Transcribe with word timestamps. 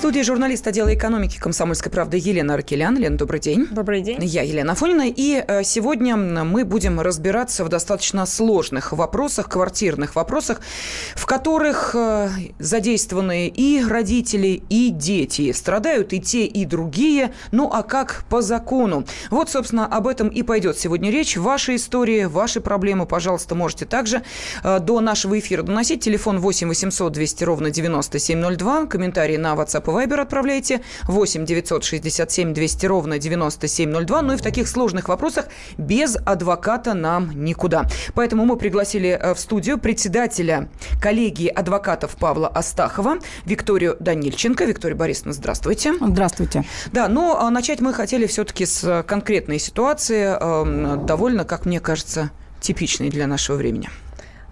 Студии 0.00 0.22
журналист 0.22 0.66
отдела 0.66 0.94
экономики 0.94 1.38
«Комсомольской 1.38 1.92
правды» 1.92 2.16
Елена 2.16 2.54
Аркелян. 2.54 2.96
Лена, 2.96 3.18
добрый 3.18 3.38
день. 3.38 3.68
Добрый 3.70 4.00
день. 4.00 4.16
Я 4.22 4.40
Елена 4.40 4.72
Афонина. 4.72 5.04
И 5.06 5.44
э, 5.46 5.62
сегодня 5.62 6.16
мы 6.16 6.64
будем 6.64 6.98
разбираться 7.00 7.66
в 7.66 7.68
достаточно 7.68 8.24
сложных 8.24 8.92
вопросах, 8.92 9.50
квартирных 9.50 10.16
вопросах, 10.16 10.62
в 11.14 11.26
которых 11.26 11.94
э, 11.94 12.30
задействованы 12.58 13.48
и 13.48 13.84
родители, 13.84 14.62
и 14.70 14.88
дети. 14.88 15.52
Страдают 15.52 16.14
и 16.14 16.20
те, 16.22 16.46
и 16.46 16.64
другие. 16.64 17.34
Ну 17.52 17.70
а 17.70 17.82
как 17.82 18.24
по 18.30 18.40
закону? 18.40 19.04
Вот, 19.28 19.50
собственно, 19.50 19.84
об 19.84 20.06
этом 20.06 20.28
и 20.28 20.42
пойдет 20.42 20.78
сегодня 20.78 21.10
речь. 21.10 21.36
Ваши 21.36 21.76
истории, 21.76 22.24
ваши 22.24 22.62
проблемы, 22.62 23.04
пожалуйста, 23.04 23.54
можете 23.54 23.84
также 23.84 24.22
э, 24.64 24.80
до 24.80 25.00
нашего 25.00 25.38
эфира 25.38 25.62
доносить. 25.62 26.02
Телефон 26.02 26.38
8 26.38 26.68
800 26.68 27.12
200 27.12 27.44
ровно 27.44 27.70
9702. 27.70 28.86
Комментарии 28.86 29.36
на 29.36 29.52
WhatsApp 29.52 29.89
и 29.98 30.06
Viber 30.06 30.20
отправляйте 30.20 30.80
8 31.04 31.44
967 31.44 32.54
200 32.54 32.86
ровно 32.86 33.18
9702. 33.18 34.22
Ну 34.22 34.32
и 34.34 34.36
в 34.36 34.42
таких 34.42 34.68
сложных 34.68 35.08
вопросах 35.08 35.46
без 35.78 36.16
адвоката 36.24 36.94
нам 36.94 37.30
никуда. 37.44 37.86
Поэтому 38.14 38.44
мы 38.44 38.56
пригласили 38.56 39.10
э, 39.10 39.34
в 39.34 39.38
студию 39.40 39.78
председателя 39.78 40.68
коллегии 41.00 41.48
адвокатов 41.48 42.16
Павла 42.16 42.48
Астахова 42.48 43.18
Викторию 43.44 43.96
Данильченко. 44.00 44.64
Виктория 44.64 44.96
Борисовна, 44.96 45.32
здравствуйте. 45.32 45.94
Здравствуйте. 46.00 46.64
Да, 46.92 47.08
но 47.08 47.38
а, 47.40 47.50
начать 47.50 47.80
мы 47.80 47.92
хотели 47.92 48.26
все-таки 48.26 48.66
с 48.66 49.02
конкретной 49.04 49.58
ситуации, 49.58 50.36
эм, 50.38 51.06
довольно, 51.06 51.44
как 51.44 51.66
мне 51.66 51.80
кажется, 51.80 52.30
типичной 52.60 53.10
для 53.10 53.26
нашего 53.26 53.56
времени. 53.56 53.88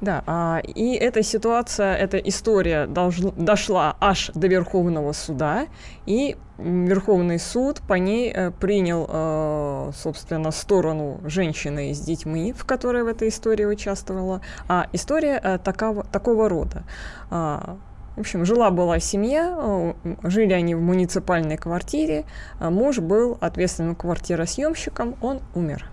Да, 0.00 0.22
а, 0.26 0.60
и 0.64 0.94
эта 0.94 1.22
ситуация, 1.22 1.96
эта 1.96 2.18
история 2.18 2.86
долж, 2.86 3.18
дошла 3.36 3.96
аж 4.00 4.30
до 4.34 4.46
Верховного 4.46 5.12
суда, 5.12 5.66
и 6.06 6.36
Верховный 6.58 7.38
суд 7.38 7.80
по 7.86 7.94
ней 7.94 8.32
э, 8.32 8.50
принял, 8.50 9.06
э, 9.08 9.92
собственно, 9.96 10.50
сторону 10.50 11.20
женщины 11.24 11.94
с 11.94 12.00
детьми, 12.00 12.52
в 12.52 12.64
которой 12.64 13.04
в 13.04 13.06
этой 13.06 13.28
истории 13.28 13.64
участвовала. 13.64 14.40
А 14.68 14.88
история 14.92 15.40
э, 15.42 15.58
такого, 15.58 16.04
такого 16.04 16.48
рода. 16.48 16.84
А, 17.30 17.78
в 18.16 18.20
общем, 18.20 18.44
жила-была 18.44 18.98
семья, 18.98 19.94
жили 20.24 20.52
они 20.52 20.74
в 20.74 20.80
муниципальной 20.80 21.56
квартире, 21.56 22.24
муж 22.58 22.98
был 22.98 23.38
ответственным 23.40 23.94
квартиросъемщиком, 23.94 25.14
он 25.22 25.40
умер. 25.54 25.88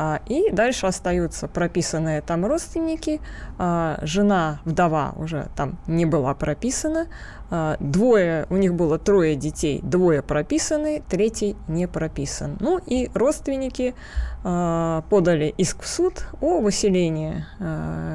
А, 0.00 0.20
и 0.26 0.52
дальше 0.52 0.86
остаются 0.86 1.48
прописанные 1.48 2.20
там 2.20 2.46
родственники. 2.46 3.20
А, 3.58 3.98
жена, 4.02 4.60
вдова 4.64 5.12
уже 5.16 5.48
там 5.56 5.76
не 5.88 6.06
была 6.06 6.34
прописана. 6.34 7.08
А, 7.50 7.76
двое, 7.80 8.46
у 8.48 8.56
них 8.56 8.74
было 8.74 9.00
трое 9.00 9.34
детей, 9.34 9.80
двое 9.82 10.22
прописаны, 10.22 11.02
третий 11.08 11.56
не 11.66 11.88
прописан. 11.88 12.56
Ну 12.60 12.80
и 12.86 13.10
родственники 13.12 13.94
подали 14.44 15.52
иск 15.58 15.82
в 15.82 15.88
суд 15.88 16.26
о 16.40 16.60
выселении 16.60 17.44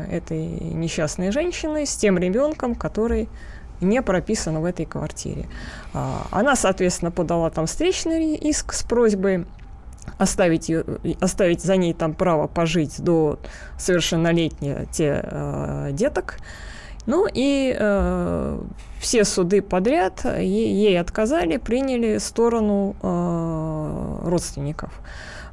этой 0.10 0.46
несчастной 0.74 1.32
женщины 1.32 1.86
с 1.86 1.98
тем 1.98 2.18
ребенком, 2.18 2.76
который 2.76 3.28
не 3.82 4.02
прописан 4.02 4.58
в 4.62 4.66
этой 4.66 4.86
квартире. 4.86 5.48
Она, 6.32 6.56
соответственно, 6.56 7.12
подала 7.12 7.50
там 7.50 7.66
встречный 7.66 8.36
иск 8.36 8.72
с 8.72 8.84
просьбой 8.84 9.46
оставить, 10.18 10.70
ее, 10.70 10.84
оставить 11.20 11.62
за 11.62 11.78
ней 11.78 11.94
там 11.94 12.14
право 12.14 12.48
пожить 12.48 13.02
до 13.02 13.40
совершеннолетия 13.78 14.88
те, 14.92 15.22
э, 15.24 15.90
деток. 15.92 16.38
Ну 17.06 17.28
и 17.32 17.76
э, 17.78 18.62
все 19.04 19.26
суды 19.26 19.62
подряд 19.62 20.26
ей, 20.26 21.00
отказали, 21.00 21.58
приняли 21.58 22.18
сторону 22.18 22.96
э, 23.02 24.30
родственников. 24.30 24.92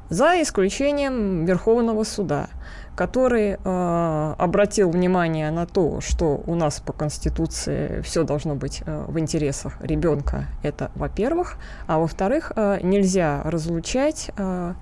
За 0.09 0.41
исключением 0.41 1.45
Верховного 1.45 2.03
суда– 2.03 2.47
который 2.95 3.57
э, 3.63 4.35
обратил 4.37 4.91
внимание 4.91 5.49
на 5.51 5.65
то, 5.65 6.01
что 6.01 6.43
у 6.45 6.55
нас 6.55 6.81
по 6.81 6.93
Конституции 6.93 8.01
все 8.01 8.23
должно 8.23 8.55
быть 8.55 8.83
э, 8.85 9.05
в 9.07 9.17
интересах 9.17 9.77
ребенка, 9.81 10.45
это 10.61 10.91
во-первых, 10.95 11.57
а 11.87 11.99
во-вторых, 11.99 12.51
э, 12.55 12.79
нельзя 12.83 13.41
разлучать 13.43 14.31
э, 14.35 14.73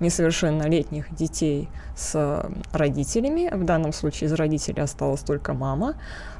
несовершеннолетних 0.00 1.12
детей 1.12 1.68
с 1.96 2.48
родителями. 2.72 3.50
В 3.52 3.64
данном 3.64 3.92
случае 3.92 4.28
из 4.28 4.32
родителей 4.32 4.82
осталась 4.82 5.20
только 5.20 5.52
мама. 5.52 5.96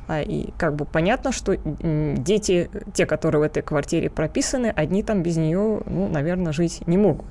А, 0.09 0.23
и 0.23 0.51
как 0.57 0.75
бы 0.75 0.87
понятно, 0.87 1.33
что 1.33 1.55
дети, 1.57 2.71
те, 2.95 3.05
которые 3.05 3.41
в 3.41 3.45
этой 3.45 3.63
квартире 3.63 4.09
прописаны, 4.09 4.73
одни 4.75 5.03
там 5.03 5.23
без 5.23 5.37
нее, 5.37 5.83
ну, 5.85 6.09
наверное, 6.09 6.53
жить 6.53 6.83
не 6.87 6.97
могут. 6.97 7.29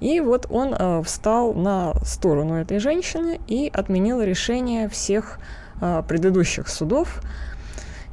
И 0.00 0.20
вот 0.20 0.46
он 0.48 0.72
э, 0.72 1.02
встал 1.02 1.52
на 1.52 1.94
сторону 2.04 2.54
этой 2.54 2.78
женщины 2.78 3.40
и 3.48 3.70
отменил 3.72 4.22
решение 4.22 4.88
всех 4.88 5.40
э, 5.80 6.02
предыдущих 6.06 6.68
судов. 6.68 7.20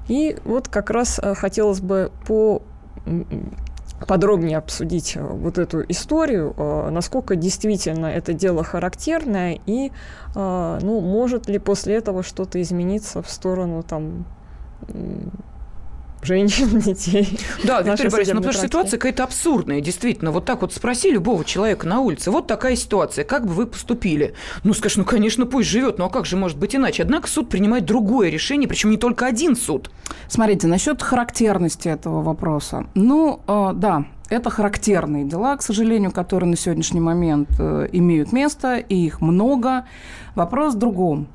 И 0.08 0.38
вот 0.44 0.68
как 0.68 0.90
раз 0.90 1.22
хотелось 1.36 1.81
бы 1.81 2.12
по 2.26 2.64
подробнее 4.08 4.58
обсудить 4.58 5.16
э, 5.16 5.22
вот 5.22 5.58
эту 5.58 5.84
историю, 5.90 6.54
э, 6.58 6.90
насколько 6.90 7.36
действительно 7.36 8.08
это 8.08 8.34
дело 8.34 8.64
характерное 8.64 9.60
и, 9.66 9.92
э, 10.36 10.80
ну, 10.82 11.02
может 11.02 11.48
ли 11.48 11.60
после 11.60 11.96
этого 11.96 12.24
что-то 12.24 12.62
измениться 12.62 13.22
в 13.22 13.30
сторону 13.30 13.84
там 13.84 14.26
женщин, 16.24 16.80
детей. 16.80 17.40
Да, 17.63 17.81
Виктория 17.81 18.12
Борисовна, 18.12 18.40
ну, 18.40 18.41
потому 18.41 18.53
что 18.53 18.68
ситуация 18.68 18.97
какая-то 18.97 19.24
абсурдная, 19.24 19.81
действительно. 19.81 20.31
Вот 20.31 20.46
так 20.46 20.62
вот 20.62 20.74
спроси 20.74 21.12
любого 21.12 21.44
человека 21.46 21.88
на 21.88 22.00
улице, 22.00 22.31
вот 22.31 22.47
такая 22.47 22.75
ситуация, 22.75 23.25
как 23.25 23.46
бы 23.46 23.53
вы 23.53 23.68
поступили? 23.68 24.34
Ну, 24.63 24.74
скажешь, 24.74 24.97
ну, 24.97 25.06
конечно, 25.06 25.46
пусть 25.46 25.69
живет, 25.69 25.97
но 25.97 26.06
а 26.06 26.09
как 26.09 26.25
же 26.25 26.38
может 26.38 26.58
быть 26.58 26.75
иначе? 26.75 27.03
Однако 27.03 27.28
суд 27.28 27.50
принимает 27.50 27.85
другое 27.85 28.29
решение, 28.29 28.68
причем 28.68 28.91
не 28.91 28.97
только 28.97 29.25
один 29.25 29.56
суд. 29.56 29.91
Смотрите, 30.28 30.68
насчет 30.68 31.02
характерности 31.02 31.88
этого 31.88 32.22
вопроса. 32.22 32.88
Ну, 32.96 33.41
э, 33.47 33.72
да, 33.74 34.06
это 34.29 34.50
характерные 34.50 35.25
дела, 35.25 35.58
к 35.58 35.62
сожалению, 35.62 36.12
которые 36.12 36.50
на 36.50 36.58
сегодняшний 36.58 37.00
момент 37.00 37.50
э, 37.59 37.90
имеют 37.91 38.31
место, 38.31 38.78
и 38.78 38.96
их 38.96 39.22
много. 39.22 39.85
Вопрос 40.35 40.75
в 40.75 40.78
другом. 40.78 41.28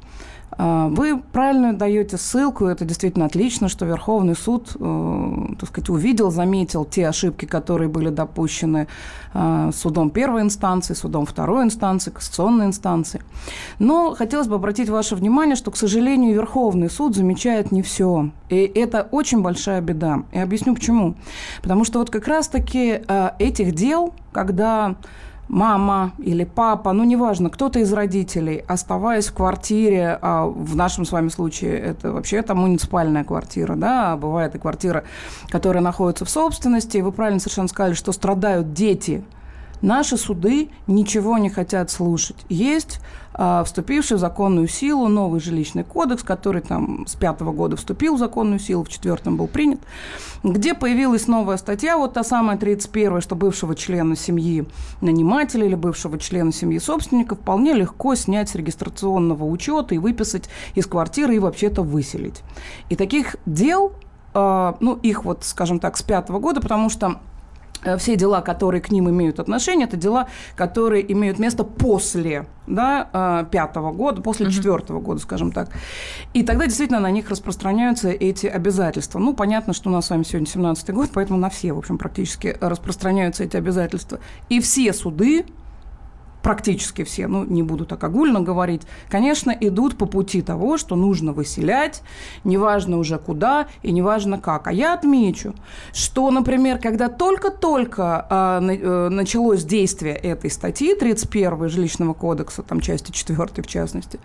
А, 0.56 0.88
вы 0.88 1.18
правильно 1.18 1.72
даете 1.72 2.16
ссылку, 2.16 2.66
это 2.66 2.84
действительно 2.84 3.26
отлично, 3.26 3.68
что 3.68 3.84
Верховный 3.86 4.36
суд, 4.36 4.76
э, 4.78 5.46
так 5.58 5.68
сказать, 5.68 5.88
увидел, 5.88 6.30
заметил 6.30 6.84
те 6.84 7.08
ошибки, 7.08 7.44
которые 7.44 7.88
были 7.88 8.10
допущены 8.10 8.86
э, 9.32 9.70
судом 9.74 10.10
первой 10.10 10.42
инстанции, 10.42 10.94
судом 10.94 11.26
второй 11.26 11.64
инстанции, 11.64 12.10
кассационной 12.10 12.66
инстанции. 12.66 13.20
Но 13.78 14.14
хотелось 14.14 14.46
бы 14.46 14.54
обратить 14.54 14.88
ваше 14.88 15.16
внимание, 15.16 15.56
что, 15.56 15.70
к 15.70 15.76
сожалению, 15.76 16.34
Верховный 16.34 16.90
суд 16.90 17.16
замечает 17.16 17.72
не 17.72 17.82
все. 17.82 18.30
И 18.48 18.56
это 18.56 19.08
очень 19.10 19.42
большая 19.42 19.80
беда. 19.80 20.22
И 20.32 20.38
объясню 20.38 20.74
почему. 20.74 21.14
Потому 21.62 21.84
что 21.84 21.98
вот 21.98 22.10
как 22.10 22.28
раз-таки 22.28 23.00
э, 23.06 23.30
этих 23.38 23.74
дел, 23.74 24.14
когда 24.32 24.96
мама 25.48 26.12
или 26.18 26.44
папа, 26.44 26.92
ну 26.92 27.04
неважно, 27.04 27.50
кто-то 27.50 27.78
из 27.78 27.92
родителей, 27.92 28.64
оставаясь 28.66 29.26
в 29.26 29.34
квартире, 29.34 30.18
а 30.20 30.46
в 30.46 30.76
нашем 30.76 31.04
с 31.04 31.12
вами 31.12 31.28
случае 31.28 31.78
это 31.78 32.12
вообще 32.12 32.36
это 32.36 32.54
муниципальная 32.54 33.24
квартира, 33.24 33.74
да, 33.74 34.12
а 34.12 34.16
бывает 34.16 34.54
и 34.54 34.58
квартира, 34.58 35.04
которая 35.48 35.82
находится 35.82 36.24
в 36.24 36.30
собственности, 36.30 36.98
вы 36.98 37.12
правильно 37.12 37.40
совершенно 37.40 37.68
сказали, 37.68 37.94
что 37.94 38.12
страдают 38.12 38.72
дети– 38.72 39.22
Наши 39.84 40.16
суды 40.16 40.70
ничего 40.86 41.36
не 41.36 41.50
хотят 41.50 41.90
слушать. 41.90 42.46
Есть 42.48 43.00
э, 43.34 43.62
вступивший 43.66 44.16
в 44.16 44.20
законную 44.20 44.66
силу 44.66 45.08
новый 45.08 45.40
жилищный 45.40 45.84
кодекс, 45.84 46.22
который 46.22 46.62
там 46.62 47.06
с 47.06 47.14
пятого 47.16 47.52
года 47.52 47.76
вступил 47.76 48.16
в 48.16 48.18
законную 48.18 48.58
силу, 48.58 48.82
в 48.82 48.88
четвертом 48.88 49.36
был 49.36 49.46
принят, 49.46 49.80
где 50.42 50.72
появилась 50.72 51.26
новая 51.26 51.58
статья, 51.58 51.98
вот 51.98 52.14
та 52.14 52.24
самая 52.24 52.56
31 52.56 53.20
что 53.20 53.34
бывшего 53.36 53.74
члена 53.74 54.16
семьи 54.16 54.66
нанимателя 55.02 55.66
или 55.66 55.74
бывшего 55.74 56.18
члена 56.18 56.50
семьи 56.50 56.78
собственника 56.78 57.34
вполне 57.34 57.74
легко 57.74 58.14
снять 58.14 58.48
с 58.48 58.54
регистрационного 58.54 59.44
учета 59.44 59.94
и 59.94 59.98
выписать 59.98 60.48
из 60.74 60.86
квартиры 60.86 61.36
и 61.36 61.38
вообще-то 61.38 61.82
выселить. 61.82 62.40
И 62.88 62.96
таких 62.96 63.36
дел, 63.44 63.92
э, 64.32 64.72
ну, 64.80 64.94
их 65.02 65.26
вот, 65.26 65.44
скажем 65.44 65.78
так, 65.78 65.98
с 65.98 66.02
пятого 66.02 66.38
года, 66.38 66.62
потому 66.62 66.88
что 66.88 67.20
все 67.98 68.16
дела, 68.16 68.40
которые 68.40 68.80
к 68.80 68.90
ним 68.90 69.08
имеют 69.10 69.40
отношение, 69.40 69.86
это 69.86 69.96
дела, 69.96 70.28
которые 70.56 71.10
имеют 71.12 71.38
место 71.38 71.64
после 71.64 72.46
да, 72.66 73.08
э, 73.12 73.44
пятого 73.50 73.92
года, 73.92 74.22
после 74.22 74.50
четвертого 74.50 75.00
года, 75.00 75.20
скажем 75.20 75.52
так. 75.52 75.70
И 76.32 76.42
тогда 76.42 76.66
действительно 76.66 77.00
на 77.00 77.10
них 77.10 77.30
распространяются 77.30 78.10
эти 78.10 78.46
обязательства. 78.46 79.18
Ну, 79.18 79.34
понятно, 79.34 79.72
что 79.72 79.90
у 79.90 79.92
нас 79.92 80.06
с 80.06 80.10
вами 80.10 80.22
сегодня 80.22 80.46
17 80.46 80.90
год, 80.90 81.10
поэтому 81.12 81.38
на 81.38 81.50
все, 81.50 81.72
в 81.72 81.78
общем, 81.78 81.98
практически 81.98 82.56
распространяются 82.60 83.44
эти 83.44 83.56
обязательства. 83.56 84.18
И 84.48 84.60
все 84.60 84.92
суды 84.92 85.44
практически 86.44 87.04
все, 87.04 87.26
ну, 87.26 87.42
не 87.44 87.62
буду 87.62 87.86
так 87.86 88.04
огульно 88.04 88.42
говорить, 88.42 88.82
конечно, 89.08 89.50
идут 89.50 89.96
по 89.96 90.04
пути 90.04 90.42
того, 90.42 90.76
что 90.76 90.94
нужно 90.94 91.32
выселять, 91.32 92.02
неважно 92.44 92.98
уже 92.98 93.18
куда 93.18 93.66
и 93.82 93.90
неважно 93.92 94.38
как. 94.38 94.68
А 94.68 94.72
я 94.72 94.92
отмечу, 94.92 95.54
что, 95.94 96.30
например, 96.30 96.78
когда 96.78 97.08
только-только 97.08 98.26
а, 98.28 98.60
э, 98.60 99.08
началось 99.08 99.64
действие 99.64 100.14
этой 100.14 100.50
статьи, 100.50 100.94
31 100.94 101.70
жилищного 101.70 102.12
кодекса, 102.12 102.62
там 102.62 102.80
части 102.80 103.10
4 103.10 103.38
в 103.62 103.66
частности, 103.66 104.20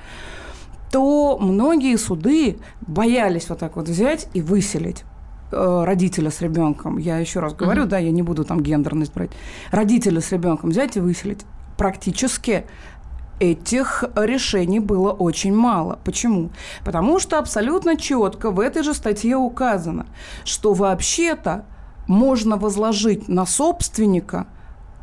то 0.91 1.37
многие 1.39 1.95
суды 1.97 2.57
боялись 2.81 3.47
вот 3.47 3.59
так 3.59 3.77
вот 3.77 3.87
взять 3.87 4.27
и 4.33 4.41
выселить 4.41 5.05
э, 5.53 5.83
родителя 5.85 6.31
с 6.31 6.41
ребенком, 6.41 6.97
я 6.97 7.17
еще 7.17 7.39
раз 7.39 7.53
говорю, 7.53 7.83
uh-huh. 7.83 7.91
да, 7.91 7.97
я 7.97 8.11
не 8.11 8.23
буду 8.23 8.43
там 8.43 8.61
гендерность 8.61 9.13
брать, 9.13 9.31
родителя 9.71 10.19
с 10.19 10.33
ребенком 10.33 10.71
взять 10.71 10.97
и 10.97 10.99
выселить 10.99 11.45
практически 11.79 12.65
этих 13.39 14.03
решений 14.15 14.81
было 14.81 15.11
очень 15.11 15.55
мало. 15.55 15.97
Почему? 16.03 16.51
Потому 16.83 17.19
что 17.19 17.39
абсолютно 17.39 17.95
четко 17.95 18.51
в 18.51 18.59
этой 18.59 18.83
же 18.83 18.93
статье 18.93 19.37
указано, 19.37 20.05
что 20.43 20.73
вообще-то 20.73 21.63
можно 22.05 22.57
возложить 22.57 23.29
на 23.29 23.45
собственника 23.45 24.47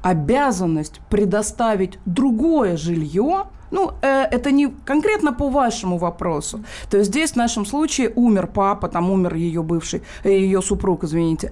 обязанность 0.03 1.01
предоставить 1.09 1.99
другое 2.05 2.77
жилье, 2.77 3.45
ну, 3.71 3.93
э, 4.03 4.23
это 4.31 4.51
не 4.51 4.69
конкретно 4.85 5.33
по 5.33 5.49
вашему 5.49 5.99
вопросу. 5.99 6.61
То 6.91 6.99
есть 6.99 7.11
здесь 7.11 7.33
в 7.33 7.37
нашем 7.37 7.67
случае 7.67 8.13
умер 8.17 8.47
папа, 8.47 8.89
там 8.89 9.11
умер 9.11 9.35
ее 9.35 9.63
бывший, 9.63 10.03
э, 10.25 10.31
ее 10.31 10.63
супруг, 10.63 11.05
извините. 11.05 11.51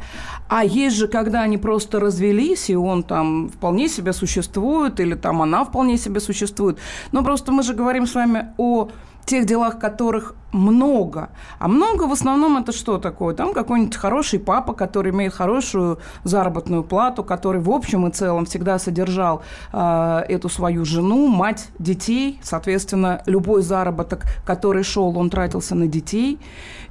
А 0.48 0.64
есть 0.64 0.96
же, 0.96 1.08
когда 1.08 1.42
они 1.42 1.58
просто 1.58 2.00
развелись, 2.00 2.70
и 2.70 2.76
он 2.76 3.02
там 3.02 3.48
вполне 3.48 3.88
себе 3.88 4.12
существует, 4.12 5.00
или 5.00 5.14
там 5.14 5.42
она 5.42 5.64
вполне 5.64 5.98
себе 5.98 6.20
существует. 6.20 6.78
Но 7.12 7.24
просто 7.24 7.52
мы 7.52 7.62
же 7.62 7.74
говорим 7.74 8.06
с 8.06 8.14
вами 8.14 8.46
о 8.58 8.88
тех 9.24 9.46
делах, 9.46 9.78
которых 9.78 10.34
много. 10.52 11.30
А 11.58 11.68
много 11.68 12.04
в 12.04 12.12
основном 12.12 12.56
это 12.56 12.72
что 12.72 12.98
такое? 12.98 13.34
Там 13.34 13.52
какой-нибудь 13.52 13.96
хороший 13.96 14.38
папа, 14.38 14.72
который 14.72 15.10
имеет 15.10 15.34
хорошую 15.34 15.98
заработную 16.22 16.84
плату, 16.84 17.24
который 17.24 17.60
в 17.60 17.70
общем 17.70 18.06
и 18.06 18.12
целом 18.12 18.46
всегда 18.46 18.78
содержал 18.78 19.42
э, 19.72 20.22
эту 20.28 20.48
свою 20.48 20.84
жену, 20.84 21.26
мать 21.26 21.68
детей. 21.78 22.38
Соответственно, 22.42 23.22
любой 23.26 23.62
заработок, 23.62 24.24
который 24.46 24.84
шел, 24.84 25.18
он 25.18 25.28
тратился 25.28 25.74
на 25.74 25.88
детей. 25.88 26.38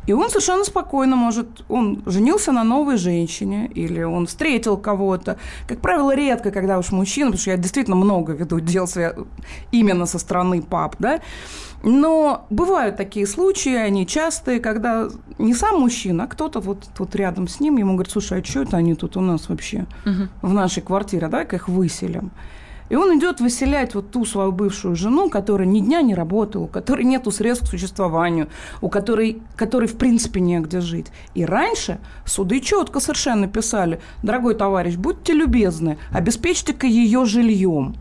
И 0.06 0.12
он 0.12 0.30
совершенно 0.30 0.66
спокойно 0.66 1.16
может, 1.16 1.64
он 1.70 2.04
женился 2.06 2.52
на 2.52 2.64
новой 2.66 2.98
женщине, 2.98 3.72
или 3.74 4.04
он 4.04 4.28
встретил 4.28 4.76
кого-то. 4.76 5.38
Как 5.66 5.80
правило, 5.80 6.14
редко, 6.14 6.52
когда 6.52 6.78
уж 6.78 6.92
мужчина, 6.92 7.28
потому 7.28 7.42
что 7.42 7.52
я 7.52 7.58
действительно 7.58 7.96
много 7.96 8.34
веду 8.34 8.60
дел 8.60 8.86
именно 9.72 10.06
со 10.06 10.20
стороны 10.20 10.62
пап, 10.62 10.98
да, 11.00 11.22
но 11.84 12.46
бывают 12.50 12.96
такие 12.96 13.28
случаи, 13.28 13.76
они 13.76 14.08
частые, 14.08 14.62
когда 14.62 15.10
не 15.38 15.54
сам 15.54 15.82
мужчина, 15.82 16.24
а 16.24 16.28
кто-то 16.28 16.62
вот 16.62 16.88
тут 16.98 17.14
рядом 17.16 17.50
с 17.50 17.60
ним, 17.60 17.78
ему 17.78 17.94
говорит, 17.94 18.12
слушай, 18.12 18.40
а 18.40 18.44
что 18.44 18.62
это 18.62 18.78
они 18.78 18.96
тут 18.96 19.18
у 19.18 19.22
нас 19.22 19.50
вообще 19.50 19.86
угу. 20.06 20.30
в 20.42 20.54
нашей 20.54 20.82
квартире, 20.82 21.28
давай-ка 21.28 21.58
их 21.58 21.68
выселим. 21.68 22.32
И 22.90 22.96
он 22.96 23.18
идет 23.18 23.42
выселять 23.42 23.96
вот 23.96 24.12
ту 24.12 24.24
свою 24.24 24.52
бывшую 24.52 24.96
жену, 24.96 25.30
которая 25.30 25.68
ни 25.68 25.80
дня 25.80 26.02
не 26.02 26.16
работала, 26.16 26.64
у 26.64 26.68
которой 26.68 27.04
нету 27.04 27.32
средств 27.32 27.66
к 27.66 27.70
существованию, 27.72 28.50
у 28.82 28.90
которой, 28.90 29.42
которой 29.56 29.88
в 29.88 29.98
принципе 29.98 30.40
негде 30.40 30.80
жить. 30.80 31.08
И 31.34 31.44
раньше 31.44 32.00
суды 32.26 32.60
четко 32.60 33.00
совершенно 33.00 33.48
писали, 33.48 34.00
дорогой 34.22 34.56
товарищ, 34.56 34.96
будьте 34.96 35.34
любезны, 35.34 35.98
обеспечьте-ка 36.12 36.86
ее 36.86 37.26
жильем. 37.26 37.96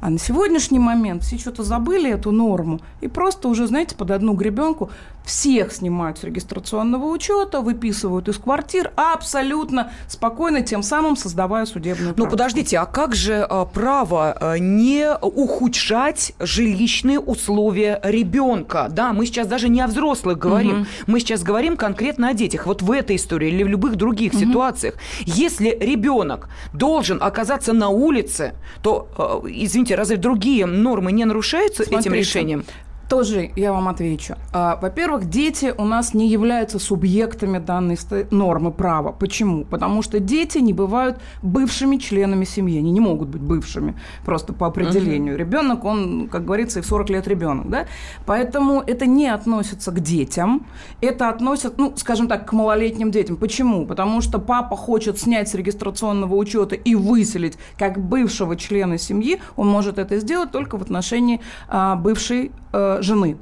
А 0.00 0.08
на 0.08 0.18
сегодняшний 0.18 0.78
момент 0.78 1.22
все 1.22 1.38
что-то 1.38 1.62
забыли 1.62 2.10
эту 2.10 2.32
норму 2.32 2.80
и 3.00 3.08
просто 3.08 3.48
уже, 3.48 3.66
знаете, 3.66 3.94
под 3.94 4.10
одну 4.10 4.32
гребенку 4.32 4.90
всех 5.24 5.72
снимают 5.72 6.18
с 6.18 6.24
регистрационного 6.24 7.06
учета, 7.06 7.60
выписывают 7.60 8.28
из 8.28 8.38
квартир 8.38 8.92
абсолютно 8.96 9.92
спокойно, 10.08 10.62
тем 10.62 10.82
самым 10.82 11.16
создавая 11.16 11.66
судебную 11.66 12.14
практику. 12.14 12.24
Ну, 12.24 12.30
подождите, 12.30 12.78
а 12.78 12.86
как 12.86 13.14
же 13.14 13.46
а, 13.48 13.64
право 13.64 14.32
а, 14.32 14.58
не 14.58 15.12
ухудшать 15.14 16.32
жилищные 16.38 17.20
условия 17.20 18.00
ребенка? 18.02 18.88
Да, 18.90 19.12
мы 19.12 19.26
сейчас 19.26 19.46
даже 19.46 19.68
не 19.68 19.80
о 19.80 19.86
взрослых 19.86 20.38
говорим, 20.38 20.82
угу. 20.82 20.86
мы 21.06 21.20
сейчас 21.20 21.42
говорим 21.42 21.76
конкретно 21.76 22.28
о 22.28 22.34
детях. 22.34 22.66
Вот 22.66 22.82
в 22.82 22.90
этой 22.90 23.16
истории 23.16 23.48
или 23.48 23.62
в 23.62 23.68
любых 23.68 23.96
других 23.96 24.32
угу. 24.32 24.40
ситуациях. 24.40 24.94
Если 25.20 25.76
ребенок 25.80 26.48
должен 26.72 27.22
оказаться 27.22 27.72
на 27.72 27.88
улице, 27.88 28.54
то, 28.82 29.08
а, 29.16 29.42
извините, 29.46 29.94
разве 29.94 30.16
другие 30.16 30.66
нормы 30.66 31.12
не 31.12 31.24
нарушаются 31.24 31.84
Смотрите, 31.84 32.08
этим 32.08 32.18
решением? 32.18 32.64
Тоже 33.10 33.50
я 33.56 33.72
вам 33.72 33.88
отвечу. 33.88 34.36
А, 34.52 34.78
во-первых, 34.80 35.28
дети 35.28 35.74
у 35.76 35.84
нас 35.84 36.14
не 36.14 36.28
являются 36.28 36.78
субъектами 36.78 37.58
данной 37.58 37.98
нормы 38.30 38.70
права. 38.70 39.10
Почему? 39.10 39.64
Потому 39.64 40.02
что 40.02 40.20
дети 40.20 40.58
не 40.58 40.72
бывают 40.72 41.18
бывшими 41.42 41.96
членами 41.96 42.44
семьи. 42.44 42.78
Они 42.78 42.92
не 42.92 43.00
могут 43.00 43.28
быть 43.28 43.42
бывшими 43.42 43.96
просто 44.24 44.52
по 44.52 44.68
определению. 44.68 45.34
Угу. 45.34 45.40
Ребенок, 45.40 45.84
он, 45.84 46.28
как 46.28 46.44
говорится, 46.44 46.78
и 46.78 46.82
в 46.82 46.86
40 46.86 47.10
лет 47.10 47.26
ребенок. 47.26 47.68
Да? 47.68 47.86
Поэтому 48.26 48.80
это 48.80 49.06
не 49.06 49.26
относится 49.26 49.90
к 49.90 49.98
детям. 49.98 50.64
Это 51.00 51.30
относится, 51.30 51.72
ну, 51.78 51.92
скажем 51.96 52.28
так, 52.28 52.48
к 52.48 52.52
малолетним 52.52 53.10
детям. 53.10 53.36
Почему? 53.36 53.86
Потому 53.86 54.20
что 54.20 54.38
папа 54.38 54.76
хочет 54.76 55.18
снять 55.18 55.48
с 55.48 55.54
регистрационного 55.54 56.36
учета 56.36 56.76
и 56.76 56.94
выселить 56.94 57.58
как 57.76 57.98
бывшего 57.98 58.54
члена 58.54 58.98
семьи. 58.98 59.40
Он 59.56 59.66
может 59.66 59.98
это 59.98 60.20
сделать 60.20 60.52
только 60.52 60.78
в 60.78 60.82
отношении 60.82 61.40
а, 61.68 61.96
бывшей 61.96 62.52
а, 62.72 62.99
жены. 63.00 63.36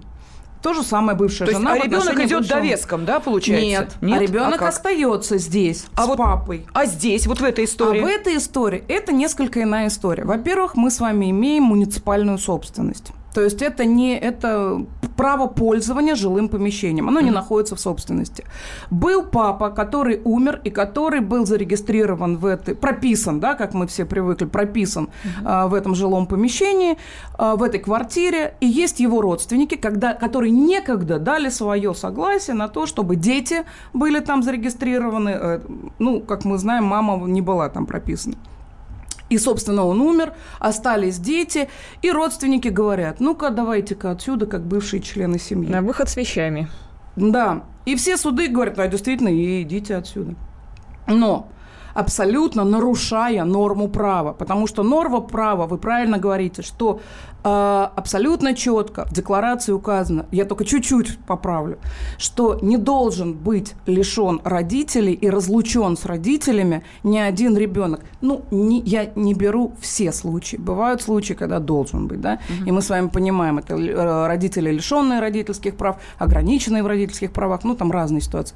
То 0.63 0.75
же 0.75 0.83
самое 0.83 1.17
бывшая 1.17 1.47
То 1.47 1.53
жена. 1.53 1.75
Есть, 1.75 1.85
а 1.85 1.87
ребенок 1.87 2.15
идет 2.15 2.39
бывшего... 2.41 2.61
довеском, 2.61 3.05
да, 3.05 3.21
получается? 3.21 3.65
Нет, 3.65 3.97
Нет? 4.01 4.19
а 4.19 4.23
ребенок 4.23 4.63
а 4.63 4.69
остается 4.69 5.39
здесь 5.39 5.87
а 5.95 6.05
с 6.05 6.07
вот, 6.09 6.19
папой. 6.19 6.67
А 6.73 6.85
здесь, 6.87 7.27
вот 7.27 7.41
в 7.41 7.45
этой 7.45 7.65
истории? 7.65 8.01
А 8.01 8.05
в 8.05 8.07
этой 8.07 8.37
истории 8.37 8.83
это 8.89 9.13
несколько 9.13 9.63
иная 9.63 9.87
история. 9.87 10.25
Во-первых, 10.25 10.75
мы 10.75 10.91
с 10.91 10.99
вами 10.99 11.31
имеем 11.31 11.65
муниципальную 11.65 12.39
собственность. 12.39 13.13
То 13.39 13.45
есть 13.45 13.63
это 13.63 13.85
не 13.85 14.19
это 14.19 14.85
право 15.17 15.47
пользования 15.47 16.17
жилым 16.17 16.49
помещением. 16.49 17.09
Оно 17.09 17.21
mm-hmm. 17.21 17.25
не 17.25 17.31
находится 17.31 17.77
в 17.77 17.81
собственности. 17.81 18.45
Был 18.91 19.23
папа, 19.23 19.71
который 19.71 20.21
умер 20.25 20.61
и 20.65 20.71
который 20.71 21.21
был 21.21 21.47
зарегистрирован 21.47 22.37
в 22.37 22.47
этой, 22.47 22.75
прописан, 22.75 23.39
да, 23.39 23.55
как 23.55 23.75
мы 23.75 23.87
все 23.87 24.05
привыкли, 24.05 24.47
прописан 24.47 25.05
mm-hmm. 25.05 25.43
а, 25.45 25.69
в 25.69 25.75
этом 25.75 25.95
жилом 25.95 26.27
помещении, 26.27 26.99
а, 27.35 27.55
в 27.55 27.63
этой 27.63 27.79
квартире. 27.79 28.57
И 28.59 28.67
есть 28.67 28.99
его 28.99 29.21
родственники, 29.21 29.77
когда, 29.77 30.15
которые 30.15 30.51
некогда 30.51 31.21
дали 31.21 31.49
свое 31.49 31.95
согласие 31.95 32.57
на 32.57 32.67
то, 32.67 32.87
чтобы 32.87 33.15
дети 33.15 33.65
были 33.93 34.19
там 34.19 34.43
зарегистрированы. 34.43 35.31
Э, 35.31 35.61
ну, 36.01 36.21
как 36.21 36.45
мы 36.45 36.59
знаем, 36.59 36.87
мама 36.87 37.25
не 37.29 37.41
была 37.41 37.69
там 37.69 37.87
прописана. 37.87 38.35
И, 39.29 39.39
собственно, 39.39 39.85
он 39.85 40.01
умер, 40.01 40.33
остались 40.59 41.19
дети, 41.19 41.69
и 42.03 42.11
родственники 42.11 42.69
говорят, 42.69 43.21
ну-ка, 43.21 43.51
давайте-ка 43.51 44.11
отсюда, 44.11 44.47
как 44.47 44.63
бывшие 44.65 45.03
члены 45.03 45.39
семьи. 45.39 45.69
На 45.71 45.83
выход 45.83 46.09
с 46.09 46.17
вещами. 46.17 46.69
Да. 47.17 47.65
И 47.85 47.97
все 47.97 48.17
суды 48.17 48.49
говорят, 48.49 48.79
а 48.79 48.89
действительно, 48.89 49.29
и 49.29 49.63
идите 49.63 49.97
отсюда. 49.97 50.35
Но 51.07 51.49
абсолютно 51.99 52.63
нарушая 52.63 53.45
норму 53.45 53.89
права. 53.89 54.33
Потому 54.33 54.69
что 54.69 54.85
норма 54.85 55.21
права, 55.21 55.67
вы 55.67 55.79
правильно 55.79 56.19
говорите, 56.19 56.63
что 56.63 57.01
э, 57.43 57.89
абсолютно 57.97 58.55
четко 58.55 59.05
в 59.07 59.13
декларации 59.13 59.73
указано, 59.73 60.27
я 60.31 60.45
только 60.45 60.65
чуть-чуть 60.65 61.19
поправлю, 61.27 61.79
что 62.17 62.57
не 62.63 62.77
должен 62.77 63.35
быть 63.35 63.75
лишен 63.87 64.41
родителей 64.45 65.13
и 65.13 65.29
разлучен 65.29 65.97
с 65.97 66.05
родителями 66.07 66.85
ни 67.03 67.19
один 67.19 67.57
ребенок. 67.57 68.01
Ну, 68.21 68.43
не, 68.53 68.81
я 68.81 69.11
не 69.17 69.35
беру 69.35 69.73
все 69.81 70.13
случаи. 70.13 70.57
Бывают 70.57 71.03
случаи, 71.03 71.35
когда 71.35 71.59
должен 71.59 72.07
быть, 72.07 72.21
да, 72.21 72.39
угу. 72.49 72.69
и 72.69 72.71
мы 72.71 72.81
с 72.81 72.91
вами 72.91 73.09
понимаем, 73.09 73.59
это 73.59 73.75
э, 73.75 74.27
родители, 74.29 74.71
лишенные 74.71 75.19
родительских 75.19 75.77
прав, 75.77 75.97
ограниченные 76.19 76.85
в 76.85 76.87
родительских 76.87 77.33
правах, 77.33 77.65
ну, 77.65 77.75
там 77.75 77.91
разные 77.91 78.21
ситуации. 78.21 78.55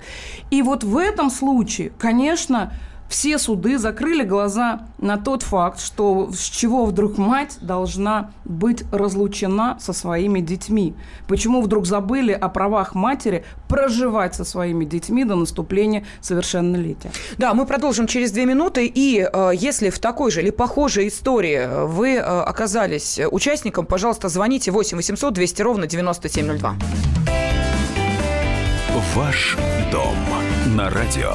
И 0.53 0.63
вот 0.63 0.85
в 0.85 0.97
этом 0.97 1.29
случае, 1.29 1.91
конечно, 1.99 2.73
все 3.13 3.39
суды 3.39 3.77
закрыли 3.77 4.25
глаза 4.25 4.89
на 4.97 5.19
тот 5.19 5.43
факт, 5.43 5.81
что 5.81 6.31
с 6.33 6.45
чего 6.45 6.87
вдруг 6.87 7.19
мать 7.19 7.59
должна 7.61 8.31
быть 8.47 8.85
разлучена 8.91 9.77
со 9.81 9.93
своими 9.93 10.41
детьми. 10.41 10.95
Почему 11.29 11.61
вдруг 11.61 11.85
забыли 11.85 12.33
о 12.33 12.49
правах 12.49 12.95
матери 12.95 13.45
проживать 13.69 14.35
со 14.35 14.45
своими 14.47 14.87
детьми 14.87 15.27
до 15.27 15.35
наступления 15.35 16.07
совершеннолетия. 16.23 17.13
Да, 17.37 17.53
мы 17.53 17.67
продолжим 17.67 18.07
через 18.07 18.33
две 18.33 18.47
минуты. 18.47 18.87
И 18.87 19.21
э, 19.31 19.51
если 19.55 19.91
в 19.91 19.99
такой 19.99 20.31
же 20.31 20.41
или 20.41 20.49
похожей 20.49 21.09
истории 21.09 21.85
вы 21.85 22.15
э, 22.15 22.21
оказались 22.21 23.21
участником, 23.31 23.85
пожалуйста, 23.85 24.31
звоните 24.31 24.71
8 24.71 24.97
800 24.97 25.35
200 25.35 25.63
ровно 25.63 25.87
9702. 25.87 26.77
Ваш 29.15 29.59
дом 29.91 30.17
на 30.75 30.89
радио. 30.89 31.35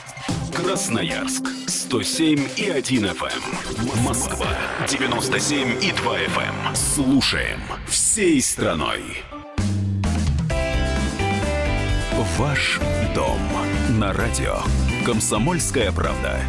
Эм. 0.61 0.67
Красноярск 0.67 1.43
107 1.67 2.47
и 2.55 2.69
1 2.69 3.05
FM. 3.05 3.31
Эм. 3.33 4.03
Москва 4.03 4.47
97 4.87 5.83
и 5.83 5.91
2 5.91 6.17
FM. 6.19 6.75
Слушаем 6.75 7.59
всей 7.87 8.41
страной. 8.41 9.01
Ваш 12.37 12.79
дом 13.15 13.39
на 13.97 14.13
радио. 14.13 14.59
Комсомольская 15.03 15.91
правда 15.91 16.39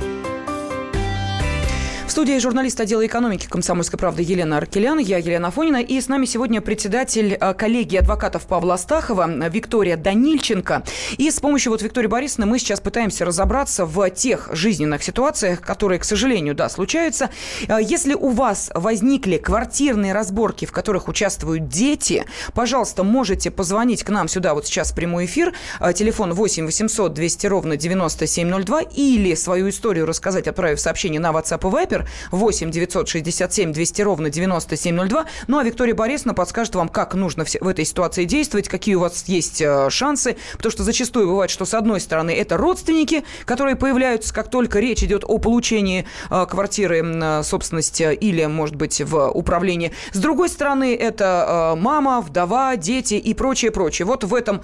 студии 2.13 2.39
журналист 2.39 2.79
отдела 2.79 3.07
экономики 3.07 3.47
«Комсомольской 3.47 3.99
правды» 3.99 4.23
Елена 4.23 4.59
Аркелян, 4.59 4.99
я 4.99 5.17
Елена 5.17 5.51
Фонина, 5.51 5.79
и 5.79 5.99
с 5.99 6.09
нами 6.09 6.27
сегодня 6.27 6.61
председатель 6.61 7.39
э, 7.41 7.55
коллегии 7.55 7.97
адвокатов 7.97 8.47
Павла 8.47 8.75
Астахова 8.75 9.49
Виктория 9.49 9.97
Данильченко. 9.97 10.83
И 11.17 11.31
с 11.31 11.41
помощью 11.41 11.73
вот 11.73 11.81
Виктории 11.81 12.09
Борисовны 12.09 12.45
мы 12.45 12.59
сейчас 12.59 12.81
пытаемся 12.81 13.25
разобраться 13.25 13.87
в 13.87 14.11
тех 14.11 14.51
жизненных 14.53 15.03
ситуациях, 15.03 15.63
которые, 15.63 16.01
к 16.01 16.05
сожалению, 16.05 16.55
да, 16.55 16.69
случаются. 16.69 17.31
Э, 17.67 17.79
если 17.81 18.13
у 18.13 18.29
вас 18.29 18.71
возникли 18.75 19.39
квартирные 19.39 20.13
разборки, 20.13 20.67
в 20.67 20.73
которых 20.73 21.09
участвуют 21.09 21.69
дети, 21.69 22.27
пожалуйста, 22.53 23.05
можете 23.05 23.51
позвонить 23.51 24.05
к 24.05 24.11
нам 24.11 24.29
сюда 24.29 24.53
вот 24.53 24.67
сейчас 24.67 24.93
в 24.93 24.95
прямой 24.95 25.25
эфир. 25.25 25.55
Э, 25.81 25.95
телефон 25.95 26.35
8 26.35 26.67
800 26.67 27.15
200 27.15 27.47
ровно 27.47 27.79
9702 27.79 28.83
или 28.83 29.35
свою 29.35 29.71
историю 29.71 30.05
рассказать, 30.05 30.47
отправив 30.47 30.79
сообщение 30.79 31.19
на 31.19 31.31
WhatsApp 31.31 31.61
и 31.67 31.73
Viber 31.73 32.02
8 32.31 32.71
967 32.71 33.73
200 33.73 34.03
ровно 34.03 34.31
9702. 34.31 35.27
Ну, 35.47 35.59
а 35.59 35.65
Виктория 35.65 35.95
Борисовна 35.95 36.35
подскажет 36.35 36.75
вам, 36.75 36.89
как 36.89 37.15
нужно 37.15 37.45
в 37.45 37.69
этой 37.69 37.85
ситуации 37.85 38.25
действовать, 38.25 38.69
какие 38.69 38.95
у 38.95 39.01
вас 39.01 39.25
есть 39.27 39.61
э, 39.61 39.91
шансы, 39.91 40.37
потому 40.57 40.73
что 40.73 40.83
зачастую 40.83 41.29
бывает, 41.29 41.51
что 41.51 41.65
с 41.65 41.75
одной 41.75 42.01
стороны 42.01 42.31
это 42.31 42.57
родственники, 42.57 43.25
которые 43.45 43.77
появляются, 43.77 44.33
как 44.35 44.51
только 44.51 44.81
речь 44.81 45.03
идет 45.03 45.25
о 45.25 45.39
получении 45.39 46.07
э, 46.31 46.47
квартиры 46.49 47.03
э, 47.03 47.43
собственности 47.43 48.13
или, 48.15 48.45
может 48.47 48.77
быть, 48.77 49.01
в 49.01 49.29
управлении. 49.31 49.93
С 50.13 50.19
другой 50.19 50.49
стороны, 50.49 50.95
это 50.95 51.75
мама, 51.77 52.21
вдова, 52.21 52.77
дети 52.77 53.15
и 53.15 53.35
прочее, 53.35 53.71
прочее. 53.71 54.07
Вот 54.07 54.25
в 54.25 54.35
этом 54.35 54.63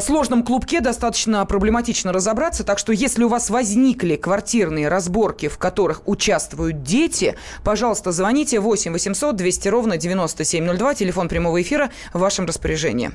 сложном 0.00 0.42
клубке 0.42 0.80
достаточно 0.80 1.44
проблематично 1.46 2.12
разобраться, 2.12 2.64
так 2.64 2.78
что 2.78 2.92
если 2.92 3.24
у 3.24 3.28
вас 3.28 3.50
возникли 3.50 4.16
квартирные 4.16 4.88
разборки, 4.88 5.48
в 5.48 5.58
которых 5.58 6.02
участвуют 6.06 6.61
участвуют 6.62 6.82
дети, 6.82 7.34
пожалуйста, 7.64 8.12
звоните 8.12 8.60
8 8.60 8.92
800 8.92 9.36
200 9.36 9.68
ровно 9.68 9.96
9702, 9.96 10.94
телефон 10.94 11.28
прямого 11.28 11.60
эфира 11.60 11.90
в 12.12 12.18
вашем 12.18 12.46
распоряжении. 12.46 13.10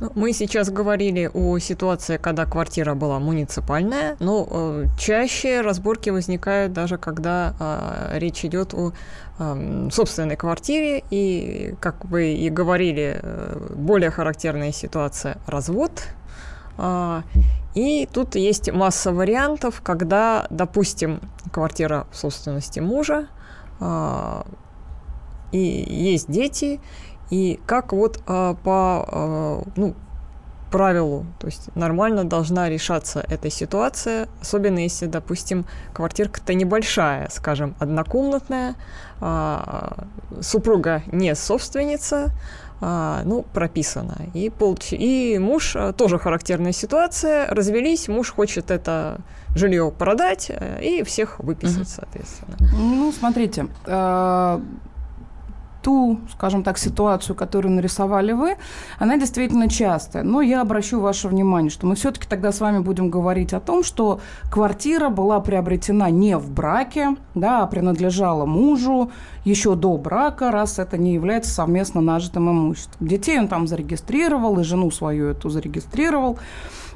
Ну, 0.00 0.12
мы 0.14 0.32
сейчас 0.32 0.70
говорили 0.70 1.28
о 1.34 1.58
ситуации, 1.58 2.18
когда 2.18 2.46
квартира 2.46 2.94
была 2.94 3.18
муниципальная, 3.18 4.16
но 4.20 4.46
э, 4.48 4.84
чаще 4.98 5.60
разборки 5.60 6.10
возникают 6.10 6.72
даже 6.72 6.98
когда 6.98 7.54
э, 7.58 8.18
речь 8.18 8.44
идет 8.44 8.74
о 8.74 8.92
э, 9.38 9.88
собственной 9.90 10.36
квартире. 10.36 11.02
И, 11.10 11.74
как 11.80 12.04
вы 12.04 12.34
и 12.34 12.48
говорили, 12.48 13.18
э, 13.20 13.74
более 13.74 14.10
характерная 14.10 14.72
ситуация– 14.72 15.36
развод. 15.46 15.90
Э, 16.78 17.22
и 17.74 18.08
тут 18.12 18.34
есть 18.34 18.72
масса 18.72 19.12
вариантов, 19.12 19.80
когда, 19.82 20.46
допустим, 20.50 21.20
квартира 21.52 22.06
в 22.10 22.16
собственности 22.16 22.80
мужа, 22.80 23.26
э, 23.80 24.42
и 25.52 25.58
есть 25.58 26.30
дети, 26.30 26.80
и 27.30 27.60
как 27.66 27.92
вот 27.92 28.20
э, 28.26 28.54
по 28.62 29.64
ну, 29.76 29.94
правилу, 30.70 31.24
то 31.38 31.46
есть 31.46 31.74
нормально 31.74 32.24
должна 32.24 32.68
решаться 32.68 33.24
эта 33.26 33.48
ситуация, 33.48 34.28
особенно 34.40 34.80
если, 34.80 35.06
допустим, 35.06 35.64
квартирка-то 35.94 36.52
небольшая, 36.52 37.28
скажем, 37.30 37.74
однокомнатная, 37.78 38.74
супруга 40.42 41.02
не 41.10 41.34
собственница, 41.34 42.26
а, 42.26 42.30
ну, 42.80 43.44
прописано. 43.52 44.16
И, 44.34 44.50
получ... 44.50 44.92
и 44.92 45.38
муж, 45.38 45.74
а, 45.74 45.92
тоже 45.92 46.18
характерная 46.18 46.72
ситуация, 46.72 47.46
развелись, 47.48 48.08
муж 48.08 48.30
хочет 48.30 48.70
это 48.70 49.18
жилье 49.54 49.90
продать 49.90 50.46
э, 50.50 50.82
и 50.82 51.02
всех 51.02 51.40
выписать, 51.40 51.78
угу. 51.78 51.88
соответственно. 51.88 52.56
Ну, 52.72 53.12
смотрите, 53.12 53.66
э, 53.86 54.60
ту, 55.88 56.20
скажем 56.30 56.64
так, 56.64 56.76
ситуацию, 56.76 57.34
которую 57.34 57.72
нарисовали 57.72 58.32
вы, 58.32 58.56
она 58.98 59.16
действительно 59.16 59.70
частая. 59.70 60.22
Но 60.22 60.42
я 60.42 60.60
обращу 60.60 61.00
ваше 61.00 61.28
внимание, 61.28 61.70
что 61.70 61.86
мы 61.86 61.94
все-таки 61.94 62.28
тогда 62.28 62.52
с 62.52 62.60
вами 62.60 62.80
будем 62.80 63.08
говорить 63.08 63.54
о 63.54 63.60
том, 63.60 63.82
что 63.82 64.20
квартира 64.50 65.08
была 65.08 65.40
приобретена 65.40 66.10
не 66.10 66.36
в 66.36 66.50
браке, 66.50 67.16
да, 67.34 67.62
а 67.62 67.66
принадлежала 67.66 68.44
мужу 68.44 69.10
еще 69.44 69.76
до 69.76 69.96
брака, 69.96 70.50
раз 70.50 70.78
это 70.78 70.98
не 70.98 71.14
является 71.14 71.52
совместно 71.52 72.02
нажитым 72.02 72.50
имуществом. 72.50 73.08
Детей 73.08 73.38
он 73.38 73.48
там 73.48 73.66
зарегистрировал, 73.66 74.58
и 74.58 74.64
жену 74.64 74.90
свою 74.90 75.28
эту 75.28 75.48
зарегистрировал. 75.48 76.38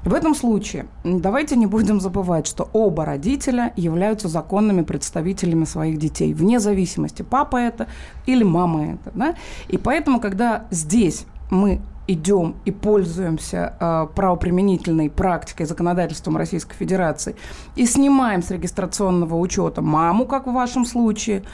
В 0.05 0.15
этом 0.15 0.35
случае 0.35 0.87
давайте 1.05 1.55
не 1.57 1.67
будем 1.67 2.01
забывать, 2.01 2.47
что 2.47 2.69
оба 2.73 3.05
родителя 3.05 3.73
являются 3.77 4.29
законными 4.29 4.83
представителями 4.83 5.65
своих 5.65 5.99
детей, 5.99 6.35
вне 6.35 6.59
зависимости, 6.59 7.23
папа 7.23 7.57
это 7.57 7.87
или 8.27 8.43
мама 8.43 8.95
это. 8.95 9.13
Да? 9.15 9.35
И 9.69 9.79
поэтому, 9.79 10.19
когда 10.21 10.65
здесь 10.71 11.27
мы 11.51 11.81
идем 12.09 12.57
и 12.65 12.73
пользуемся 12.73 13.75
э, 13.79 14.07
правоприменительной 14.15 15.09
практикой 15.09 15.67
законодательством 15.67 16.37
Российской 16.37 16.75
Федерации 16.75 17.37
и 17.77 17.87
снимаем 17.87 18.43
с 18.43 18.51
регистрационного 18.51 19.37
учета 19.37 19.83
маму, 19.83 20.27
как 20.27 20.49
в 20.49 20.53
вашем 20.53 20.85
случае, 20.85 21.45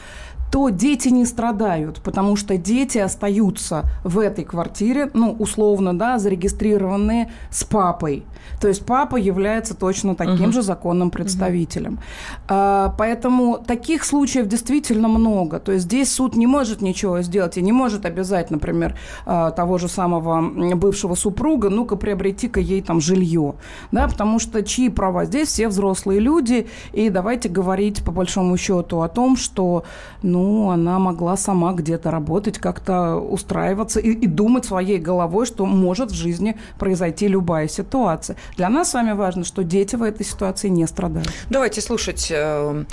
то 0.51 0.71
дети 0.71 1.09
не 1.09 1.27
страдают, 1.27 2.01
потому 2.01 2.37
что 2.37 2.57
дети 2.57 2.99
остаются 2.99 3.85
в 4.05 4.19
этой 4.19 4.45
квартире, 4.45 5.11
ну, 5.15 5.33
условно, 5.39 5.97
да, 5.97 6.19
зарегистрированные 6.19 7.31
с 7.51 7.65
папой. 7.65 8.25
То 8.61 8.69
есть 8.69 8.85
папа 8.87 9.17
является 9.17 9.75
точно 9.75 10.15
таким 10.15 10.45
угу. 10.45 10.53
же 10.53 10.63
законным 10.63 11.11
представителем. 11.11 11.95
Угу. 11.95 12.01
А, 12.49 12.95
поэтому 12.97 13.59
таких 13.59 14.05
случаев 14.05 14.47
действительно 14.47 15.09
много. 15.09 15.59
То 15.61 15.73
есть 15.73 15.85
здесь 15.85 16.11
суд 16.11 16.35
не 16.35 16.47
может 16.47 16.81
ничего 16.81 17.21
сделать 17.23 17.57
и 17.59 17.63
не 17.63 17.73
может 17.73 18.07
обязать, 18.07 18.51
например, 18.51 18.97
а, 19.27 19.51
того 19.51 19.79
же 19.79 19.89
самого 19.89 20.41
бывшего 20.77 21.15
супруга, 21.15 21.69
ну-ка 21.69 21.97
приобрети-ка 21.97 22.61
ей 22.61 22.83
там 22.83 23.01
жилье. 23.01 23.55
Да, 23.93 24.09
потому 24.09 24.39
что 24.39 24.63
чьи 24.63 24.89
права? 24.89 25.25
Здесь 25.25 25.49
все 25.49 25.69
взрослые 25.69 26.21
люди, 26.21 26.69
и 26.93 27.11
давайте 27.11 27.49
говорить 27.49 28.03
по 28.05 28.13
большому 28.13 28.57
счету 28.57 29.03
о 29.03 29.09
том, 29.09 29.37
что, 29.37 29.85
ну, 30.23 30.38
ну, 30.39 30.71
она 30.71 30.99
могла 30.99 31.37
сама 31.37 31.73
где-то 31.73 32.11
работать, 32.11 32.59
как-то 32.59 33.17
устраиваться 33.17 34.01
и, 34.01 34.11
и 34.11 34.27
думать 34.27 34.65
своей 34.65 34.99
головой, 34.99 35.47
что 35.47 35.67
может 35.67 36.11
в 36.11 36.15
жизни 36.15 36.57
произойти 36.79 37.27
любая 37.29 37.69
ситуация. 37.69 38.37
Для 38.57 38.69
нас 38.69 38.91
с 38.91 38.95
вами 38.95 39.13
важно, 39.13 39.45
что 39.45 39.65
дети 39.65 39.97
в 39.97 40.03
этой 40.03 40.25
ситуации 40.25 40.69
не 40.69 40.87
страдают. 40.87 41.29
Давайте 41.51 41.81
слушать 41.81 42.31
э, 42.31 42.85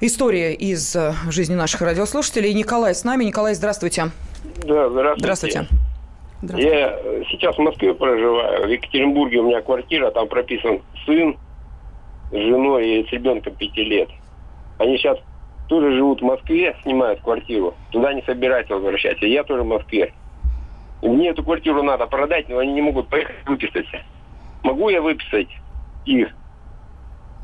история 0.00 0.54
из 0.54 0.94
э, 0.94 1.14
жизни 1.30 1.54
наших 1.54 1.80
радиослушателей. 1.80 2.52
Николай 2.52 2.94
с 2.94 3.02
нами. 3.02 3.24
Николай, 3.24 3.54
здравствуйте. 3.54 4.10
Да, 4.66 4.90
здравствуйте. 4.90 5.20
Здравствуйте. 5.20 5.66
здравствуйте. 6.42 6.78
Я 6.78 6.98
сейчас 7.30 7.56
в 7.56 7.60
Москве 7.60 7.94
проживаю. 7.94 8.66
В 8.66 8.70
Екатеринбурге 8.70 9.38
у 9.38 9.46
меня 9.46 9.62
квартира, 9.62 10.10
там 10.10 10.28
прописан 10.28 10.82
сын 11.06 11.36
с 12.30 12.34
женой 12.34 13.00
и 13.00 13.08
с 13.08 13.12
ребенком 13.12 13.54
пяти 13.54 13.84
лет. 13.84 14.10
Они 14.78 14.98
сейчас 14.98 15.18
тоже 15.68 15.94
живут 15.94 16.20
в 16.20 16.24
Москве, 16.24 16.74
снимают 16.82 17.20
квартиру, 17.20 17.74
туда 17.90 18.12
не 18.12 18.22
собираются 18.22 18.74
возвращаться. 18.74 19.26
Я 19.26 19.44
тоже 19.44 19.62
в 19.62 19.66
Москве. 19.66 20.12
мне 21.02 21.28
эту 21.28 21.44
квартиру 21.44 21.82
надо 21.82 22.06
продать, 22.06 22.48
но 22.48 22.58
они 22.58 22.72
не 22.72 22.82
могут 22.82 23.08
поехать 23.08 23.36
выписать. 23.46 23.86
Могу 24.64 24.88
я 24.88 25.00
выписать 25.00 25.48
их? 26.04 26.28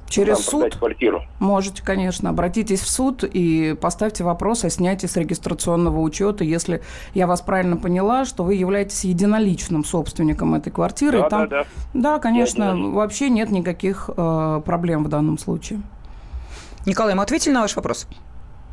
Через 0.08 0.44
суд? 0.44 0.76
квартиру. 0.76 1.22
Можете, 1.40 1.82
конечно. 1.82 2.30
Обратитесь 2.30 2.80
в 2.80 2.88
суд 2.88 3.24
и 3.24 3.74
поставьте 3.80 4.22
вопрос 4.22 4.64
о 4.64 4.70
снятии 4.70 5.06
с 5.06 5.16
регистрационного 5.16 5.98
учета, 6.00 6.44
если 6.44 6.82
я 7.14 7.26
вас 7.26 7.40
правильно 7.40 7.76
поняла, 7.76 8.24
что 8.24 8.44
вы 8.44 8.54
являетесь 8.54 9.04
единоличным 9.04 9.84
собственником 9.84 10.54
этой 10.54 10.70
квартиры. 10.70 11.22
Да, 11.22 11.28
там, 11.28 11.48
да, 11.48 11.62
да. 11.62 11.66
Да, 11.94 12.18
конечно, 12.20 12.76
вообще 12.76 13.28
нет 13.28 13.50
никаких 13.50 14.08
э, 14.16 14.62
проблем 14.64 15.04
в 15.04 15.08
данном 15.08 15.36
случае. 15.36 15.80
Николай, 16.86 17.14
мы 17.14 17.22
ответили 17.22 17.52
на 17.52 17.62
ваш 17.62 17.76
вопрос? 17.76 18.06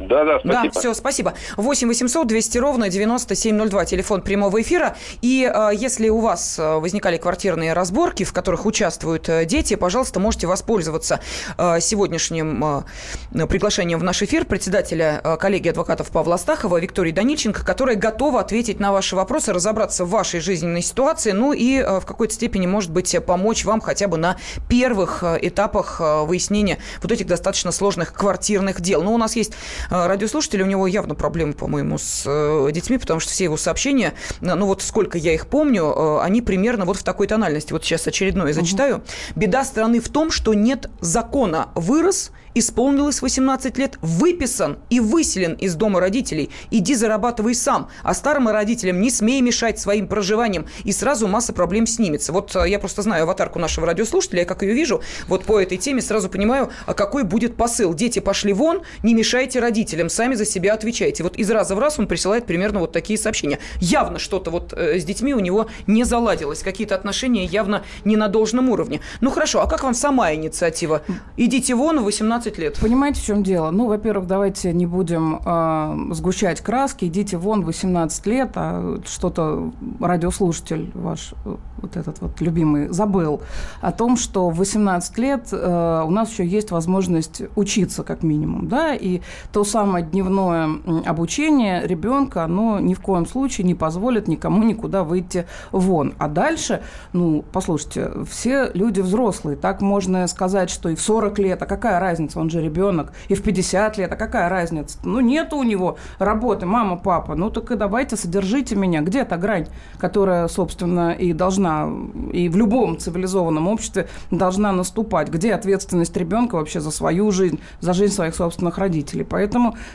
Да, 0.07 0.25
да, 0.25 0.39
спасибо. 0.39 0.63
Да, 0.73 0.79
все, 0.79 0.93
спасибо. 0.93 1.33
8 1.57 1.87
800 1.87 2.27
200 2.27 2.57
ровно 2.57 2.89
9702, 2.89 3.85
телефон 3.85 4.21
прямого 4.21 4.61
эфира. 4.61 4.95
И 5.21 5.49
э, 5.51 5.69
если 5.73 6.09
у 6.09 6.19
вас 6.19 6.57
э, 6.57 6.77
возникали 6.77 7.17
квартирные 7.17 7.73
разборки, 7.73 8.23
в 8.23 8.33
которых 8.33 8.65
участвуют 8.65 9.29
э, 9.29 9.45
дети, 9.45 9.75
пожалуйста, 9.75 10.19
можете 10.19 10.47
воспользоваться 10.47 11.19
э, 11.57 11.79
сегодняшним 11.79 12.85
э, 13.33 13.47
приглашением 13.47 13.99
в 13.99 14.03
наш 14.03 14.21
эфир 14.21 14.45
председателя 14.45 15.21
э, 15.23 15.37
коллегии 15.37 15.69
адвокатов 15.69 16.09
Павла 16.11 16.35
Астахова 16.35 16.79
Виктории 16.79 17.11
Данильченко, 17.11 17.65
которая 17.65 17.95
готова 17.95 18.39
ответить 18.39 18.79
на 18.79 18.91
ваши 18.91 19.15
вопросы, 19.15 19.53
разобраться 19.53 20.05
в 20.05 20.09
вашей 20.09 20.39
жизненной 20.39 20.81
ситуации, 20.81 21.31
ну 21.31 21.53
и 21.53 21.77
э, 21.77 21.99
в 21.99 22.05
какой-то 22.05 22.33
степени, 22.33 22.67
может 22.67 22.91
быть, 22.91 23.15
помочь 23.25 23.65
вам 23.65 23.81
хотя 23.81 24.07
бы 24.07 24.17
на 24.17 24.37
первых 24.69 25.23
э, 25.23 25.39
этапах 25.41 25.99
выяснения 25.99 26.79
вот 27.01 27.11
этих 27.11 27.27
достаточно 27.27 27.71
сложных 27.71 28.13
квартирных 28.13 28.81
дел. 28.81 29.03
Но 29.03 29.13
у 29.13 29.17
нас 29.17 29.35
есть 29.35 29.53
радиослушатель, 29.91 30.61
у 30.61 30.65
него 30.65 30.87
явно 30.87 31.15
проблемы, 31.15 31.53
по-моему, 31.53 31.97
с 31.97 32.23
э, 32.25 32.71
детьми, 32.71 32.97
потому 32.97 33.19
что 33.19 33.31
все 33.31 33.43
его 33.45 33.57
сообщения, 33.57 34.13
ну 34.39 34.65
вот 34.65 34.81
сколько 34.81 35.17
я 35.17 35.33
их 35.33 35.47
помню, 35.47 35.83
э, 35.85 36.19
они 36.21 36.41
примерно 36.41 36.85
вот 36.85 36.97
в 36.97 37.03
такой 37.03 37.27
тональности. 37.27 37.73
Вот 37.73 37.83
сейчас 37.83 38.07
очередное 38.07 38.53
зачитаю. 38.53 39.03
Беда 39.35 39.63
страны 39.63 39.99
в 39.99 40.09
том, 40.09 40.31
что 40.31 40.53
нет 40.53 40.89
закона. 41.01 41.69
Вырос 41.75 42.31
исполнилось 42.53 43.21
18 43.21 43.77
лет, 43.77 43.97
выписан 44.01 44.79
и 44.89 44.99
выселен 44.99 45.53
из 45.53 45.75
дома 45.75 45.99
родителей. 45.99 46.49
Иди 46.69 46.95
зарабатывай 46.95 47.55
сам. 47.55 47.89
А 48.03 48.13
старым 48.13 48.47
родителям 48.47 49.01
не 49.01 49.09
смей 49.09 49.41
мешать 49.41 49.79
своим 49.79 50.07
проживанием. 50.07 50.65
И 50.83 50.91
сразу 50.91 51.27
масса 51.27 51.53
проблем 51.53 51.87
снимется. 51.87 52.31
Вот 52.33 52.55
э, 52.55 52.69
я 52.69 52.79
просто 52.79 53.01
знаю 53.01 53.23
аватарку 53.23 53.59
нашего 53.59 53.87
радиослушателя, 53.87 54.41
я 54.41 54.45
как 54.45 54.63
ее 54.63 54.73
вижу, 54.73 55.01
вот 55.27 55.45
по 55.45 55.59
этой 55.59 55.77
теме 55.77 56.01
сразу 56.01 56.29
понимаю, 56.29 56.71
а 56.85 56.93
какой 56.93 57.23
будет 57.23 57.55
посыл. 57.55 57.93
Дети 57.93 58.19
пошли 58.19 58.53
вон, 58.53 58.81
не 59.03 59.13
мешайте 59.13 59.59
родителям, 59.59 59.80
сами 60.09 60.35
за 60.35 60.45
себя 60.45 60.73
отвечайте. 60.73 61.23
Вот 61.23 61.37
из 61.37 61.49
раза 61.49 61.75
в 61.75 61.79
раз 61.79 61.99
он 61.99 62.07
присылает 62.07 62.45
примерно 62.45 62.79
вот 62.79 62.91
такие 62.91 63.17
сообщения. 63.17 63.59
Явно 63.79 64.19
что-то 64.19 64.51
вот 64.51 64.73
э, 64.73 64.99
с 64.99 65.03
детьми 65.03 65.33
у 65.33 65.39
него 65.39 65.67
не 65.87 66.03
заладилось. 66.03 66.63
Какие-то 66.63 66.95
отношения 66.95 67.45
явно 67.45 67.83
не 68.05 68.17
на 68.17 68.27
должном 68.27 68.69
уровне. 68.69 68.99
Ну 69.21 69.31
хорошо, 69.31 69.61
а 69.61 69.67
как 69.67 69.83
вам 69.83 69.93
сама 69.93 70.33
инициатива? 70.33 71.01
Идите 71.37 71.75
вон, 71.75 72.03
18 72.03 72.51
15 72.51 72.57
лет. 72.57 72.79
Понимаете, 72.79 73.21
в 73.21 73.25
чем 73.25 73.43
дело? 73.43 73.71
Ну, 73.71 73.87
во-первых, 73.87 74.27
давайте 74.27 74.73
не 74.73 74.85
будем 74.85 75.39
э, 75.45 76.13
сгущать 76.13 76.61
краски. 76.61 77.05
Идите 77.05 77.37
вон 77.37 77.63
18 77.63 78.25
лет, 78.27 78.51
а 78.55 78.99
что-то 79.05 79.71
радиослушатель 79.99 80.91
ваш, 80.93 81.33
вот 81.77 81.97
этот 81.97 82.21
вот 82.21 82.41
любимый, 82.41 82.89
забыл 82.89 83.41
о 83.81 83.91
том, 83.91 84.17
что 84.17 84.49
в 84.49 84.57
18 84.57 85.17
лет 85.17 85.49
э, 85.51 86.03
у 86.05 86.11
нас 86.11 86.31
еще 86.31 86.45
есть 86.45 86.71
возможность 86.71 87.41
учиться, 87.55 88.03
как 88.03 88.23
минимум, 88.23 88.67
да, 88.67 88.95
и 88.95 89.21
то 89.51 89.63
самое 89.71 90.05
дневное 90.05 90.69
обучение 91.05 91.87
ребенка, 91.87 92.43
оно 92.43 92.79
ни 92.79 92.93
в 92.93 92.99
коем 92.99 93.25
случае 93.25 93.65
не 93.65 93.75
позволит 93.75 94.27
никому 94.27 94.63
никуда 94.63 95.03
выйти 95.03 95.45
вон. 95.71 96.13
А 96.17 96.27
дальше, 96.27 96.81
ну, 97.13 97.43
послушайте, 97.53 98.11
все 98.29 98.69
люди 98.73 98.99
взрослые, 98.99 99.55
так 99.55 99.81
можно 99.81 100.27
сказать, 100.27 100.69
что 100.69 100.89
и 100.89 100.95
в 100.95 101.01
40 101.01 101.39
лет, 101.39 101.61
а 101.61 101.65
какая 101.65 101.99
разница? 101.99 102.41
он 102.41 102.49
же 102.49 102.61
ребенок, 102.61 103.13
и 103.29 103.35
в 103.35 103.43
50 103.43 103.97
лет, 103.97 104.11
а 104.11 104.15
какая 104.15 104.49
разница? 104.49 104.97
Ну, 105.03 105.21
нет 105.21 105.53
у 105.53 105.63
него 105.63 105.97
работы, 106.19 106.65
мама, 106.65 106.97
папа, 106.97 107.35
ну, 107.35 107.49
так 107.49 107.71
и 107.71 107.75
давайте 107.75 108.17
содержите 108.17 108.75
меня. 108.75 109.01
Где 109.01 109.19
эта 109.19 109.37
грань, 109.37 109.67
которая, 109.97 110.47
собственно, 110.47 111.11
и 111.11 111.31
должна, 111.31 111.89
и 112.33 112.49
в 112.49 112.57
любом 112.57 112.97
цивилизованном 112.97 113.67
обществе 113.67 114.09
должна 114.31 114.73
наступать? 114.73 115.29
Где 115.29 115.53
ответственность 115.53 116.17
ребенка 116.17 116.55
вообще 116.55 116.81
за 116.81 116.91
свою 116.91 117.31
жизнь, 117.31 117.59
за 117.79 117.93
жизнь 117.93 118.13
своих 118.13 118.35
собственных 118.35 118.77
родителей? 118.77 119.23
Поэтому, 119.23 119.50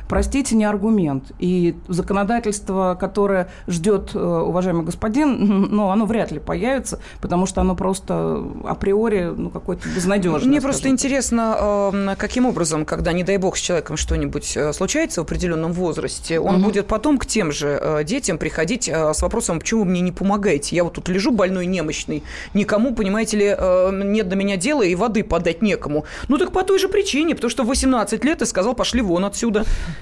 простите, 0.09 0.57
не 0.57 0.65
аргумент. 0.65 1.33
И 1.39 1.75
законодательство, 1.89 2.97
которое 2.99 3.49
ждет 3.67 4.11
э, 4.15 4.19
уважаемый 4.19 4.85
господин, 4.85 5.69
ну, 5.71 5.91
оно 5.91 6.07
вряд 6.07 6.31
ли 6.33 6.39
появится, 6.39 7.01
потому 7.21 7.47
что 7.47 7.61
оно 7.61 7.75
просто 7.75 8.45
априори, 8.65 9.33
ну, 9.37 9.51
какое-то 9.51 9.89
безнадежное. 9.89 10.49
Мне 10.49 10.61
просто 10.61 10.89
интересно, 10.89 11.91
э, 11.93 12.15
каким 12.17 12.47
образом, 12.47 12.85
когда, 12.85 13.13
не 13.13 13.25
дай 13.25 13.37
бог, 13.37 13.57
с 13.57 13.61
человеком 13.61 13.97
что-нибудь 13.97 14.57
э, 14.57 14.73
случается 14.73 15.21
в 15.21 15.25
определенном 15.25 15.73
возрасте, 15.73 16.39
он 16.41 16.57
угу. 16.57 16.65
будет 16.67 16.87
потом 16.87 17.19
к 17.19 17.27
тем 17.27 17.53
же 17.53 18.03
детям 18.05 18.39
приходить 18.39 18.89
с 18.89 19.23
вопросом, 19.23 19.59
почему 19.59 19.83
вы 19.83 19.91
мне 19.91 20.01
не 20.01 20.13
помогаете? 20.13 20.77
Я 20.77 20.85
вот 20.85 20.95
тут 20.95 21.09
лежу 21.09 21.31
больной, 21.31 21.67
немощный, 21.67 22.23
никому, 22.55 22.95
понимаете 22.95 23.37
ли, 23.37 23.57
нет 24.05 24.29
до 24.29 24.37
меня 24.37 24.57
дела, 24.57 24.83
и 24.83 24.95
воды 24.95 25.25
подать 25.25 25.63
некому. 25.63 26.05
Ну 26.29 26.39
так 26.39 26.53
по 26.53 26.63
той 26.63 26.79
же 26.79 26.89
причине, 26.89 27.35
потому 27.35 27.51
что 27.51 27.65
в 27.65 27.67
18 27.67 28.25
лет 28.25 28.39
ты 28.39 28.47
сказал, 28.47 28.75
пошли 28.75 29.01
вон 29.01 29.25
отсюда. 29.25 29.46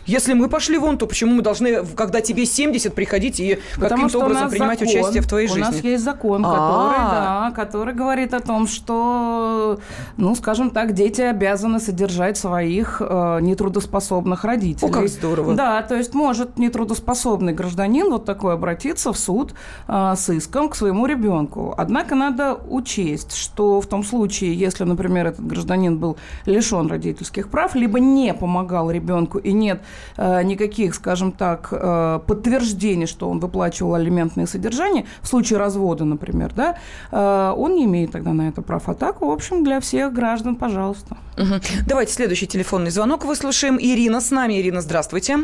Если 0.07 0.35
мы 0.35 0.49
пошли 0.49 0.79
вон, 0.79 0.99
то 0.99 1.07
почему 1.07 1.35
мы 1.37 1.43
должны, 1.43 1.85
когда 1.85 2.21
тебе 2.21 2.47
70, 2.47 2.95
приходить 2.95 3.41
и 3.41 3.59
каким-то 3.79 4.19
образом 4.21 4.51
принимать 4.51 4.79
закон, 4.81 4.95
участие 4.95 5.23
в 5.23 5.27
твоей 5.27 5.49
жизни? 5.49 5.63
У 5.63 5.65
нас 5.65 5.81
есть 5.81 6.05
закон, 6.05 6.43
который, 6.43 6.99
да, 6.99 7.53
который 7.55 7.95
говорит 7.95 8.35
о 8.35 8.41
том, 8.41 8.67
что, 8.67 9.79
ну, 10.17 10.35
скажем 10.35 10.71
так, 10.71 10.93
дети 10.93 11.21
обязаны 11.21 11.81
содержать 11.81 12.05
содержать 12.15 12.37
своих 12.37 13.01
э, 13.01 13.39
нетрудоспособных 13.41 14.45
родителей. 14.45 14.91
О, 14.91 14.93
как 14.93 15.09
здорово. 15.09 15.55
Да, 15.55 15.83
то 15.83 15.97
есть 15.97 16.15
может 16.15 16.59
нетрудоспособный 16.59 17.53
гражданин 17.53 18.11
вот 18.11 18.25
такой 18.25 18.55
обратиться 18.55 19.13
в 19.13 19.19
суд 19.19 19.55
э, 19.89 20.15
с 20.17 20.29
иском 20.31 20.69
к 20.69 20.77
своему 20.77 21.07
ребенку. 21.07 21.75
Однако 21.77 22.15
надо 22.15 22.55
учесть, 22.69 23.35
что 23.37 23.81
в 23.81 23.87
том 23.87 24.05
случае, 24.05 24.55
если, 24.55 24.85
например, 24.85 25.27
этот 25.27 25.47
гражданин 25.47 25.99
был 25.99 26.17
лишен 26.47 26.89
родительских 26.89 27.49
прав, 27.49 27.75
либо 27.75 28.01
не 28.01 28.35
помогал 28.35 28.91
ребенку 28.91 29.34
и 29.39 29.53
нет 29.53 29.81
э, 30.17 30.43
никаких, 30.43 30.95
скажем 30.95 31.33
так, 31.33 31.69
э, 31.73 32.21
подтверждений, 32.27 33.07
что 33.07 33.29
он 33.29 33.41
выплачивал 33.41 33.95
алиментные 33.95 34.47
содержания, 34.47 35.07
в 35.23 35.27
случае 35.27 35.59
развода, 35.59 36.05
например, 36.05 36.53
да, 36.55 36.77
э, 37.11 37.55
он 37.57 37.75
не 37.75 37.85
имеет 37.85 38.13
тогда 38.13 38.33
на 38.33 38.49
это 38.49 38.63
прав. 38.63 38.89
А 38.89 38.95
так, 38.95 39.21
в 39.21 39.31
общем, 39.31 39.65
для 39.65 39.81
всех 39.81 40.13
граждан, 40.13 40.57
пожалуйста. 40.57 41.17
Угу. 41.37 41.55
Давайте 41.87 42.13
следующий 42.13 42.47
телефонный 42.47 42.91
звонок 42.91 43.25
выслушаем. 43.25 43.79
Ирина 43.81 44.21
с 44.21 44.31
нами. 44.31 44.61
Ирина, 44.61 44.81
здравствуйте. 44.81 45.39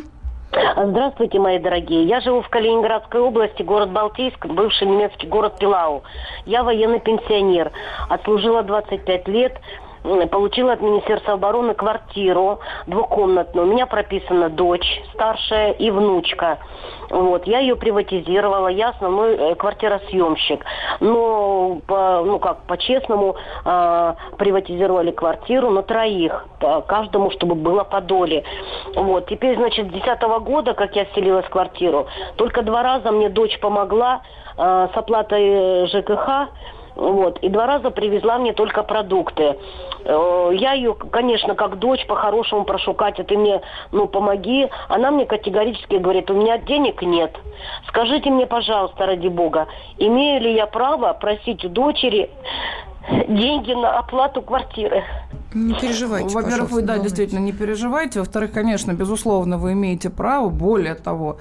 Здравствуйте, 0.76 1.38
мои 1.38 1.59
дорогие. 1.59 2.05
Я 2.05 2.20
живу 2.20 2.42
в 2.42 2.48
Калининградской 2.48 3.20
области, 3.20 3.62
город 3.62 3.90
Балтийск, 3.90 4.46
бывший 4.46 4.88
немецкий 4.88 5.29
город 5.29 5.59
Пилау. 5.59 6.03
Я 6.44 6.64
военный 6.64 6.98
пенсионер. 6.98 7.70
Отслужила 8.09 8.62
25 8.62 9.29
лет 9.29 9.61
получила 10.31 10.73
от 10.73 10.81
Министерства 10.81 11.35
обороны 11.35 11.75
квартиру 11.75 12.61
двухкомнатную. 12.87 13.67
У 13.67 13.71
меня 13.71 13.87
прописана 13.87 14.49
дочь 14.49 15.03
старшая 15.15 15.73
и 15.73 15.91
внучка. 15.91 16.59
Вот, 17.11 17.47
я 17.47 17.59
ее 17.59 17.77
приватизировала, 17.77 18.69
я 18.69 18.91
основной 18.91 19.35
э, 19.35 19.55
квартиросъемщик. 19.57 20.65
Но, 21.01 21.81
по, 21.87 22.23
ну 22.25 22.39
как, 22.39 22.63
по-честному 22.67 23.37
э, 23.65 24.15
приватизировали 24.39 25.11
квартиру 25.11 25.71
на 25.71 25.83
троих, 25.83 26.47
каждому, 26.87 27.31
чтобы 27.31 27.55
было 27.55 27.85
по 27.85 28.01
доле. 28.01 28.45
Вот, 28.95 29.27
теперь, 29.27 29.57
значит, 29.57 29.89
с 29.89 29.91
2010 29.91 30.23
года, 30.45 30.75
как 30.75 30.95
я 30.95 31.07
селилась 31.15 31.47
в 31.47 31.51
квартиру, 31.51 32.07
только 32.37 32.63
два 32.63 32.83
раза 32.83 33.11
мне 33.11 33.29
дочь 33.29 33.59
помогла 33.61 34.23
э, 34.57 34.89
с 34.93 34.97
оплатой 34.97 35.43
э, 35.43 35.87
ЖКХ, 35.87 36.49
вот. 37.01 37.39
И 37.39 37.49
два 37.49 37.67
раза 37.67 37.91
привезла 37.91 38.37
мне 38.37 38.53
только 38.53 38.83
продукты. 38.83 39.57
Э, 40.05 40.51
я 40.53 40.75
ее, 40.75 40.95
конечно, 40.95 41.55
как 41.55 41.79
дочь 41.79 42.07
по-хорошему 42.07 42.65
прошу, 42.65 42.93
Катя, 42.93 43.25
ты 43.25 43.39
мне, 43.39 43.63
ну, 43.91 44.07
помоги. 44.07 44.69
Она 44.89 45.11
мне 45.11 45.25
категорически 45.25 45.95
говорит, 45.95 46.31
у 46.31 46.35
меня 46.35 46.59
денег 46.59 47.01
нет. 47.01 47.35
Скажите 47.89 48.29
мне, 48.29 48.47
пожалуйста, 48.47 49.07
ради 49.07 49.29
бога, 49.29 49.67
имею 49.97 50.43
ли 50.43 50.55
я 50.55 50.67
право 50.67 51.15
просить 51.15 51.65
у 51.65 51.71
дочери 51.71 52.31
деньги 53.29 53.73
на 53.73 53.99
оплату 53.99 54.43
квартиры? 54.43 55.03
Не 55.55 55.75
переживайте, 55.75 56.35
Во-первых, 56.35 56.71
вы, 56.71 56.83
да, 56.83 56.99
действительно, 56.99 57.41
не 57.41 57.53
переживайте. 57.53 58.21
Во-вторых, 58.21 58.53
конечно, 58.53 58.93
безусловно, 58.93 59.57
вы 59.57 59.73
имеете 59.73 60.11
право. 60.11 60.51
Более 60.51 60.95
того, 60.95 61.39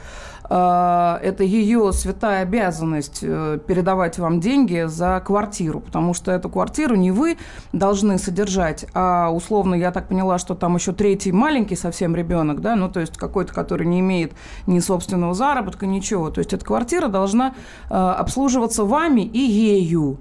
это 0.50 1.44
ее 1.44 1.94
святая 1.94 2.42
обязанность 2.42 3.20
э, 3.22 3.60
передавать 3.68 4.18
вам 4.18 4.40
деньги 4.40 4.86
за 4.88 5.22
квартиру, 5.24 5.80
потому 5.80 6.16
что 6.16 6.32
эту 6.32 6.50
квартиру 6.50 6.96
не 6.96 7.12
вы 7.12 7.38
должны 7.72 8.18
содержать, 8.18 8.86
а 8.96 9.30
условно, 9.30 9.76
я 9.76 9.92
так 9.92 10.08
поняла, 10.08 10.40
что 10.40 10.56
там 10.56 10.76
еще 10.76 10.92
третий 10.92 11.32
маленький 11.32 11.76
совсем 11.76 12.16
ребенок, 12.16 12.62
да, 12.62 12.76
ну 12.76 12.90
то 12.90 13.00
есть 13.00 13.16
какой-то, 13.16 13.54
который 13.54 13.86
не 13.86 14.00
имеет 14.00 14.34
ни 14.66 14.80
собственного 14.80 15.36
заработка, 15.36 15.86
ничего. 15.86 16.32
То 16.32 16.40
есть 16.40 16.54
эта 16.54 16.66
квартира 16.66 17.08
должна 17.08 17.54
э, 17.90 17.94
обслуживаться 17.94 18.86
вами 18.86 19.22
и 19.22 19.40
ею. 19.40 20.20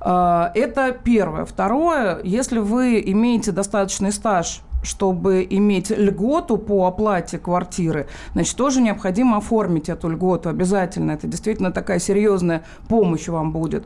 А, 0.00 0.52
это 0.54 0.92
первое. 0.92 1.44
Второе, 1.44 2.20
если 2.22 2.58
вы 2.58 3.02
имеете 3.04 3.52
достаточный 3.52 4.12
стаж 4.12 4.62
чтобы 4.86 5.46
иметь 5.48 5.90
льготу 5.90 6.56
по 6.56 6.86
оплате 6.86 7.38
квартиры, 7.38 8.06
значит, 8.32 8.56
тоже 8.56 8.80
необходимо 8.80 9.38
оформить 9.38 9.88
эту 9.88 10.08
льготу 10.08 10.48
обязательно. 10.48 11.12
Это 11.12 11.26
действительно 11.26 11.72
такая 11.72 11.98
серьезная 11.98 12.62
помощь 12.88 13.28
вам 13.28 13.52
будет. 13.52 13.84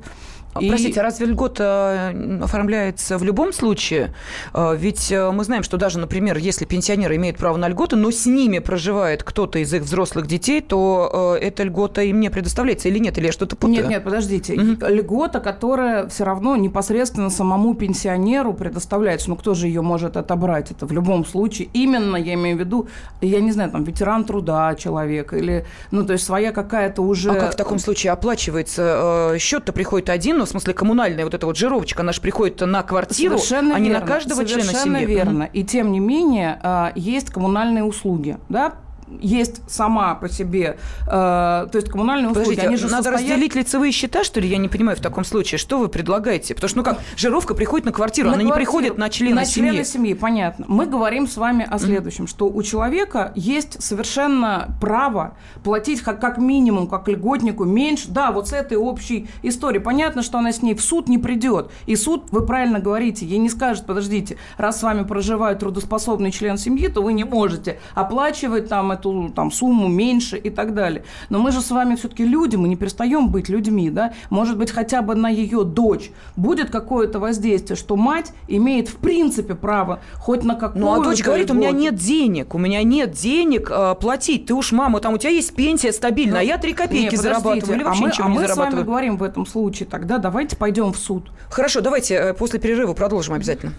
И... 0.58 0.68
Простите, 0.68 1.00
а 1.00 1.04
разве 1.04 1.26
льгота 1.26 2.12
оформляется 2.42 3.18
в 3.18 3.22
любом 3.22 3.52
случае? 3.52 4.12
А, 4.52 4.74
ведь 4.74 5.12
э, 5.12 5.30
мы 5.30 5.44
знаем, 5.44 5.62
что 5.62 5.76
даже, 5.76 6.00
например, 6.00 6.38
если 6.38 6.64
пенсионеры 6.64 7.16
имеют 7.16 7.36
право 7.36 7.56
на 7.56 7.68
льготу, 7.68 7.96
но 7.96 8.10
с 8.10 8.26
ними 8.26 8.58
проживает 8.58 9.22
кто-то 9.22 9.60
из 9.60 9.72
их 9.72 9.82
взрослых 9.82 10.26
детей, 10.26 10.60
то 10.60 11.36
э, 11.40 11.44
эта 11.44 11.62
льгота 11.62 12.02
им 12.02 12.18
не 12.18 12.30
предоставляется 12.30 12.88
или 12.88 12.98
нет? 12.98 13.16
Или 13.18 13.26
я 13.26 13.32
что-то 13.32 13.54
путаю? 13.54 13.82
Нет, 13.82 13.88
нет, 13.88 14.04
подождите. 14.04 14.54
Угу. 14.54 14.86
Льгота, 14.88 15.38
которая 15.38 16.08
все 16.08 16.24
равно 16.24 16.56
непосредственно 16.56 17.30
самому 17.30 17.74
пенсионеру 17.74 18.52
предоставляется. 18.52 19.30
Ну, 19.30 19.36
кто 19.36 19.54
же 19.54 19.68
ее 19.68 19.82
может 19.82 20.16
отобрать? 20.16 20.72
Это 20.72 20.84
в 20.84 20.92
любом 20.92 21.24
случае. 21.24 21.68
Именно, 21.72 22.16
я 22.16 22.34
имею 22.34 22.56
в 22.56 22.60
виду, 22.60 22.88
я 23.20 23.40
не 23.40 23.52
знаю, 23.52 23.70
там, 23.70 23.84
ветеран 23.84 24.24
труда 24.24 24.74
человек 24.74 25.32
или, 25.32 25.64
ну, 25.92 26.04
то 26.04 26.14
есть 26.14 26.24
своя 26.24 26.50
какая-то 26.50 27.02
уже... 27.02 27.30
А 27.30 27.34
как 27.36 27.52
в 27.52 27.56
таком 27.56 27.78
случае 27.78 28.12
оплачивается? 28.12 29.32
Э, 29.34 29.38
счет-то 29.38 29.72
приходит 29.72 30.10
один, 30.10 30.39
ну, 30.40 30.46
в 30.46 30.48
смысле, 30.48 30.72
коммунальная 30.74 31.24
вот 31.24 31.34
эта 31.34 31.46
вот 31.46 31.56
жировочка, 31.56 32.02
она 32.02 32.12
же 32.12 32.20
приходит 32.20 32.60
на 32.62 32.82
квартиру, 32.82 33.36
Совершенно 33.38 33.74
а 33.76 33.78
не 33.78 33.90
верно. 33.90 34.00
на 34.00 34.06
каждого 34.06 34.36
Совершенно 34.38 34.62
члена 34.72 34.98
семьи. 35.00 35.04
верно. 35.04 35.42
И 35.52 35.64
тем 35.64 35.92
не 35.92 36.00
менее, 36.00 36.58
а, 36.62 36.92
есть 36.94 37.30
коммунальные 37.30 37.84
услуги, 37.84 38.38
да, 38.48 38.74
есть 39.20 39.60
сама 39.68 40.14
по 40.14 40.28
себе, 40.28 40.78
э, 41.06 41.10
то 41.10 41.70
есть 41.74 41.88
коммунальные 41.88 42.30
услуги, 42.30 42.44
Подождите, 42.44 42.66
они 42.66 42.76
же 42.76 42.88
надо 42.88 43.04
состоят... 43.04 43.20
разделить 43.20 43.54
лицевые 43.54 43.92
счета, 43.92 44.24
что 44.24 44.40
ли? 44.40 44.48
Я 44.48 44.58
не 44.58 44.68
понимаю 44.68 44.96
в 44.96 45.00
таком 45.00 45.24
случае. 45.24 45.58
Что 45.58 45.78
вы 45.78 45.88
предлагаете? 45.88 46.54
Потому 46.54 46.68
что, 46.68 46.78
ну 46.78 46.84
как, 46.84 46.98
жировка 47.16 47.54
приходит 47.54 47.86
на 47.86 47.92
квартиру, 47.92 48.28
на 48.28 48.34
она 48.34 48.44
квартиру, 48.44 48.58
не 48.58 48.64
приходит 48.64 48.98
на 48.98 49.08
члена 49.08 49.36
на 49.36 49.44
семьи. 49.44 49.70
члена 49.70 49.84
семьи, 49.84 50.14
понятно. 50.14 50.64
Мы 50.68 50.86
говорим 50.86 51.26
с 51.26 51.36
вами 51.36 51.66
о 51.68 51.78
следующем, 51.78 52.24
mm-hmm. 52.24 52.28
что 52.28 52.48
у 52.48 52.62
человека 52.62 53.32
есть 53.34 53.82
совершенно 53.82 54.76
право 54.80 55.36
платить 55.62 56.00
как, 56.00 56.20
как 56.20 56.38
минимум, 56.38 56.86
как 56.86 57.08
льготнику, 57.08 57.64
меньше. 57.64 58.08
Да, 58.08 58.32
вот 58.32 58.48
с 58.48 58.52
этой 58.52 58.76
общей 58.76 59.28
историей. 59.42 59.82
Понятно, 59.82 60.22
что 60.22 60.38
она 60.38 60.52
с 60.52 60.62
ней 60.62 60.74
в 60.74 60.82
суд 60.82 61.08
не 61.08 61.18
придет. 61.18 61.70
И 61.86 61.96
суд, 61.96 62.28
вы 62.30 62.46
правильно 62.46 62.80
говорите, 62.80 63.26
ей 63.26 63.38
не 63.38 63.48
скажет, 63.48 63.86
подождите, 63.86 64.36
раз 64.56 64.80
с 64.80 64.82
вами 64.82 65.04
проживает 65.04 65.60
трудоспособный 65.60 66.30
член 66.30 66.58
семьи, 66.58 66.88
то 66.88 67.02
вы 67.02 67.12
не 67.12 67.24
можете 67.24 67.78
оплачивать 67.94 68.68
там 68.68 68.92
эту 69.00 69.30
там, 69.34 69.50
сумму 69.50 69.88
меньше 69.88 70.36
и 70.36 70.50
так 70.50 70.74
далее. 70.74 71.04
Но 71.28 71.38
мы 71.38 71.52
же 71.52 71.60
с 71.60 71.70
вами 71.70 71.96
все-таки 71.96 72.24
люди, 72.24 72.56
мы 72.56 72.68
не 72.68 72.76
перестаем 72.76 73.28
быть 73.28 73.48
людьми, 73.48 73.90
да? 73.90 74.12
Может 74.30 74.56
быть, 74.58 74.70
хотя 74.70 75.02
бы 75.02 75.14
на 75.14 75.28
ее 75.28 75.64
дочь 75.64 76.10
будет 76.36 76.70
какое-то 76.70 77.18
воздействие, 77.18 77.76
что 77.76 77.96
мать 77.96 78.32
имеет 78.48 78.88
в 78.88 78.96
принципе 78.96 79.54
право 79.54 80.00
хоть 80.16 80.44
на 80.44 80.54
какую-то 80.54 80.78
Ну, 80.78 81.00
а 81.00 81.04
дочь 81.04 81.22
говорит, 81.22 81.50
у 81.50 81.54
меня 81.54 81.70
нет 81.70 81.96
денег, 81.96 82.54
у 82.54 82.58
меня 82.58 82.82
нет 82.82 83.12
денег 83.12 83.70
э, 83.70 83.94
платить. 84.00 84.46
Ты 84.46 84.54
уж, 84.54 84.72
мама, 84.72 85.00
там 85.00 85.14
у 85.14 85.18
тебя 85.18 85.30
есть 85.30 85.54
пенсия 85.54 85.92
стабильная, 85.92 86.34
ну, 86.34 86.40
а 86.40 86.42
я 86.42 86.58
три 86.58 86.72
копейки 86.72 87.14
не, 87.14 87.16
зарабатываю 87.16 87.76
или 87.76 87.84
вообще 87.84 88.00
а 88.00 88.02
мы, 88.02 88.08
ничего 88.08 88.26
а 88.26 88.28
не 88.28 88.34
мы 88.34 88.40
зарабатываю. 88.42 88.70
с 88.70 88.74
вами 88.74 88.86
говорим 88.86 89.16
в 89.16 89.22
этом 89.22 89.46
случае, 89.46 89.88
тогда 89.88 90.18
давайте 90.18 90.56
пойдем 90.56 90.92
в 90.92 90.98
суд. 90.98 91.30
Хорошо, 91.48 91.80
давайте 91.80 92.14
э, 92.14 92.34
после 92.34 92.60
перерыва 92.60 92.94
продолжим 92.94 93.34
обязательно. 93.34 93.72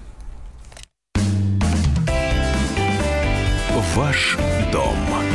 Ваш 3.95 4.37
дом 4.71 5.10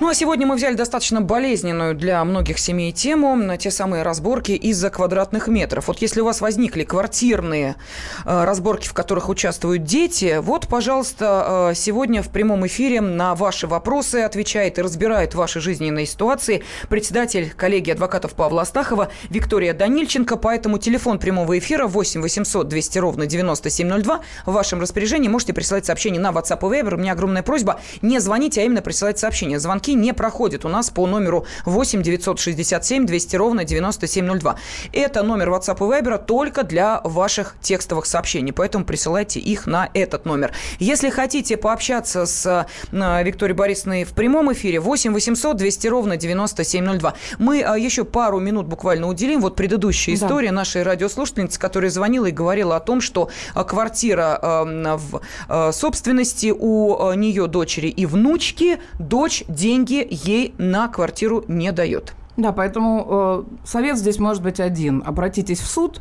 Ну 0.00 0.08
а 0.08 0.14
сегодня 0.14 0.46
мы 0.46 0.54
взяли 0.54 0.76
достаточно 0.76 1.20
болезненную 1.20 1.94
для 1.94 2.24
многих 2.24 2.58
семей 2.58 2.90
тему 2.90 3.36
на 3.36 3.58
те 3.58 3.70
самые 3.70 4.02
разборки 4.02 4.52
из-за 4.52 4.88
квадратных 4.88 5.46
метров. 5.46 5.88
Вот 5.88 5.98
если 5.98 6.22
у 6.22 6.24
вас 6.24 6.40
возникли 6.40 6.84
квартирные 6.84 7.76
э, 8.24 8.44
разборки, 8.44 8.88
в 8.88 8.94
которых 8.94 9.28
участвуют 9.28 9.84
дети, 9.84 10.38
вот, 10.40 10.68
пожалуйста, 10.68 11.68
э, 11.72 11.74
сегодня 11.74 12.22
в 12.22 12.30
прямом 12.30 12.66
эфире 12.66 13.02
на 13.02 13.34
ваши 13.34 13.66
вопросы 13.66 14.22
отвечает 14.22 14.78
и 14.78 14.82
разбирает 14.82 15.34
ваши 15.34 15.60
жизненные 15.60 16.06
ситуации 16.06 16.62
председатель 16.88 17.50
коллегии 17.50 17.90
адвокатов 17.90 18.32
Павла 18.32 18.62
Астахова 18.62 19.10
Виктория 19.28 19.74
Данильченко. 19.74 20.36
Поэтому 20.36 20.78
телефон 20.78 21.18
прямого 21.18 21.58
эфира 21.58 21.86
8 21.86 22.22
800 22.22 22.68
200 22.68 22.98
ровно 23.00 23.26
9702 23.26 24.20
в 24.46 24.52
вашем 24.52 24.80
распоряжении. 24.80 25.28
Можете 25.28 25.52
присылать 25.52 25.84
сообщения 25.84 26.20
на 26.20 26.30
WhatsApp 26.30 26.60
и 26.60 26.80
Viber. 26.80 26.94
У 26.94 26.96
меня 26.96 27.12
огромная 27.12 27.42
просьба 27.42 27.80
не 28.00 28.18
звонить, 28.18 28.56
а 28.56 28.62
именно 28.62 28.80
присылать 28.80 29.18
сообщения. 29.18 29.58
Звонки 29.58 29.89
не 29.94 30.12
проходят 30.12 30.64
у 30.64 30.68
нас 30.68 30.90
по 30.90 31.06
номеру 31.06 31.46
8 31.64 32.02
967 32.02 33.06
200 33.06 33.36
ровно 33.36 33.64
9702. 33.64 34.56
Это 34.92 35.22
номер 35.22 35.50
WhatsApp 35.50 35.76
и 35.76 36.02
Viber 36.02 36.24
только 36.24 36.64
для 36.64 37.00
ваших 37.04 37.56
текстовых 37.60 38.06
сообщений, 38.06 38.52
поэтому 38.52 38.84
присылайте 38.84 39.40
их 39.40 39.66
на 39.66 39.88
этот 39.94 40.24
номер. 40.24 40.52
Если 40.78 41.10
хотите 41.10 41.56
пообщаться 41.56 42.26
с 42.26 42.66
э, 42.92 43.24
Викторией 43.24 43.56
Борисовной 43.56 44.04
в 44.04 44.12
прямом 44.12 44.52
эфире, 44.52 44.80
8 44.80 45.12
800 45.12 45.56
200 45.56 45.88
ровно 45.88 46.16
9702. 46.16 47.14
Мы 47.38 47.58
э, 47.58 47.80
еще 47.80 48.04
пару 48.04 48.40
минут 48.40 48.66
буквально 48.66 49.08
уделим. 49.08 49.40
Вот 49.40 49.56
предыдущая 49.56 50.16
да. 50.16 50.26
история 50.26 50.52
нашей 50.52 50.82
радиослушательницы, 50.82 51.58
которая 51.58 51.90
звонила 51.90 52.26
и 52.26 52.30
говорила 52.30 52.76
о 52.76 52.80
том, 52.80 53.00
что 53.00 53.30
э, 53.54 53.64
квартира 53.64 54.40
в 54.40 55.72
собственности 55.72 56.50
у 56.50 57.12
нее 57.14 57.46
дочери 57.46 57.88
и 57.88 58.06
внучки, 58.06 58.78
дочь 58.98 59.44
деньги 59.84 60.06
ей 60.10 60.54
на 60.58 60.88
квартиру 60.88 61.44
не 61.48 61.72
дает. 61.72 62.14
Да, 62.36 62.52
поэтому 62.52 63.06
э, 63.08 63.42
совет 63.64 63.98
здесь 63.98 64.18
может 64.18 64.42
быть 64.42 64.60
один. 64.60 65.02
Обратитесь 65.04 65.60
в 65.60 65.66
суд 65.66 66.00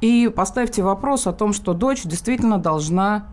и 0.00 0.32
поставьте 0.34 0.82
вопрос 0.82 1.26
о 1.26 1.32
том, 1.32 1.52
что 1.52 1.74
дочь 1.74 2.02
действительно 2.02 2.58
должна 2.58 3.26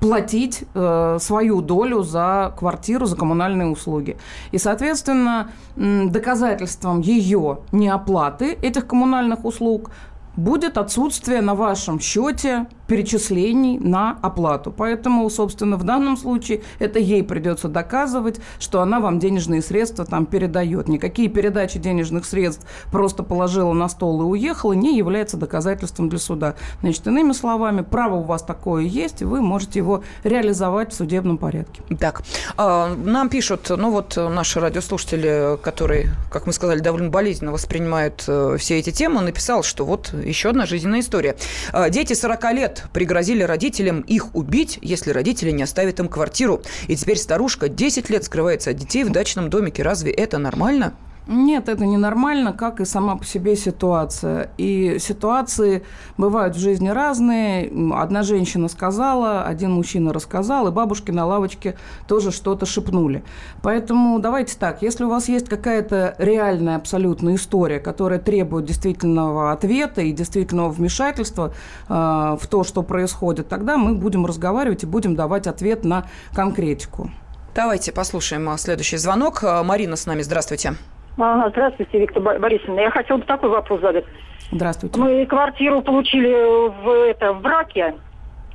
платить 0.00 0.64
э, 0.74 1.18
свою 1.20 1.62
долю 1.62 2.02
за 2.02 2.54
квартиру, 2.56 3.06
за 3.06 3.16
коммунальные 3.16 3.68
услуги. 3.68 4.16
И, 4.52 4.58
соответственно, 4.58 5.50
доказательством 5.76 7.00
ее 7.00 7.58
неоплаты 7.72 8.52
этих 8.62 8.86
коммунальных 8.86 9.44
услуг 9.44 9.90
будет 10.36 10.78
отсутствие 10.78 11.40
на 11.40 11.54
вашем 11.54 12.00
счете 12.00 12.66
перечислений 12.86 13.78
на 13.78 14.18
оплату. 14.22 14.72
Поэтому, 14.72 15.28
собственно, 15.28 15.76
в 15.76 15.84
данном 15.84 16.16
случае 16.16 16.62
это 16.78 16.98
ей 16.98 17.22
придется 17.22 17.68
доказывать, 17.68 18.40
что 18.58 18.80
она 18.80 19.00
вам 19.00 19.18
денежные 19.18 19.62
средства 19.62 20.04
там 20.04 20.26
передает. 20.26 20.88
Никакие 20.88 21.28
передачи 21.28 21.78
денежных 21.78 22.24
средств 22.24 22.66
просто 22.92 23.22
положила 23.22 23.72
на 23.72 23.88
стол 23.88 24.22
и 24.22 24.24
уехала 24.24 24.72
не 24.72 24.96
является 24.96 25.36
доказательством 25.36 26.08
для 26.08 26.18
суда. 26.18 26.54
Значит, 26.80 27.06
иными 27.06 27.32
словами, 27.32 27.82
право 27.82 28.16
у 28.16 28.22
вас 28.22 28.42
такое 28.42 28.84
есть, 28.84 29.22
и 29.22 29.24
вы 29.24 29.40
можете 29.40 29.80
его 29.80 30.02
реализовать 30.22 30.92
в 30.92 30.96
судебном 30.96 31.38
порядке. 31.38 31.82
Так, 31.98 32.22
а, 32.56 32.94
нам 32.94 33.28
пишут, 33.28 33.70
ну 33.70 33.90
вот 33.90 34.16
наши 34.16 34.60
радиослушатели, 34.60 35.58
которые, 35.62 36.12
как 36.30 36.46
мы 36.46 36.52
сказали, 36.52 36.80
довольно 36.80 37.10
болезненно 37.10 37.52
воспринимают 37.52 38.24
э, 38.28 38.56
все 38.58 38.78
эти 38.78 38.90
темы, 38.90 39.20
написал, 39.22 39.62
что 39.62 39.84
вот 39.84 40.12
еще 40.28 40.50
одна 40.50 40.66
жизненная 40.66 41.00
история. 41.00 41.36
А, 41.72 41.90
дети 41.90 42.12
40 42.12 42.52
лет 42.52 42.84
пригрозили 42.92 43.42
родителям 43.42 44.00
их 44.00 44.34
убить, 44.34 44.78
если 44.82 45.10
родители 45.10 45.50
не 45.50 45.62
оставят 45.62 46.00
им 46.00 46.08
квартиру. 46.08 46.62
И 46.88 46.96
теперь 46.96 47.18
старушка 47.18 47.68
10 47.68 48.10
лет 48.10 48.24
скрывается 48.24 48.70
от 48.70 48.76
детей 48.76 49.04
в 49.04 49.10
дачном 49.10 49.50
домике. 49.50 49.82
Разве 49.82 50.12
это 50.12 50.38
нормально? 50.38 50.94
Нет, 51.26 51.68
это 51.68 51.84
ненормально, 51.86 52.52
как 52.52 52.80
и 52.80 52.84
сама 52.84 53.16
по 53.16 53.24
себе 53.24 53.56
ситуация. 53.56 54.50
И 54.58 54.98
ситуации 55.00 55.82
бывают 56.16 56.54
в 56.54 56.60
жизни 56.60 56.88
разные. 56.88 57.72
Одна 57.94 58.22
женщина 58.22 58.68
сказала, 58.68 59.42
один 59.42 59.72
мужчина 59.72 60.12
рассказал, 60.12 60.68
и 60.68 60.70
бабушки 60.70 61.10
на 61.10 61.26
лавочке 61.26 61.76
тоже 62.06 62.30
что-то 62.30 62.64
шепнули. 62.64 63.24
Поэтому 63.60 64.20
давайте 64.20 64.56
так, 64.56 64.82
если 64.82 65.02
у 65.02 65.08
вас 65.08 65.28
есть 65.28 65.48
какая-то 65.48 66.14
реальная 66.18 66.76
абсолютная 66.76 67.34
история, 67.34 67.80
которая 67.80 68.20
требует 68.20 68.64
действительного 68.64 69.50
ответа 69.50 70.02
и 70.02 70.12
действительного 70.12 70.70
вмешательства 70.70 71.52
э, 71.88 71.92
в 71.92 72.46
то, 72.48 72.62
что 72.62 72.84
происходит, 72.84 73.48
тогда 73.48 73.76
мы 73.76 73.96
будем 73.96 74.26
разговаривать 74.26 74.84
и 74.84 74.86
будем 74.86 75.16
давать 75.16 75.48
ответ 75.48 75.84
на 75.84 76.06
конкретику. 76.32 77.10
Давайте 77.56 77.90
послушаем 77.90 78.48
а, 78.48 78.58
следующий 78.58 78.98
звонок. 78.98 79.42
А, 79.42 79.64
Марина 79.64 79.96
с 79.96 80.06
нами, 80.06 80.22
здравствуйте. 80.22 80.76
Ага, 81.18 81.48
здравствуйте, 81.50 81.98
Виктор 81.98 82.22
Борисовна. 82.22 82.80
Я 82.80 82.90
хотела 82.90 83.18
бы 83.18 83.24
такой 83.24 83.48
вопрос 83.48 83.80
задать. 83.80 84.04
Здравствуйте. 84.50 84.98
Мы 85.00 85.26
квартиру 85.26 85.80
получили 85.80 86.68
в, 86.68 87.10
это, 87.10 87.32
в 87.32 87.40
браке. 87.40 87.94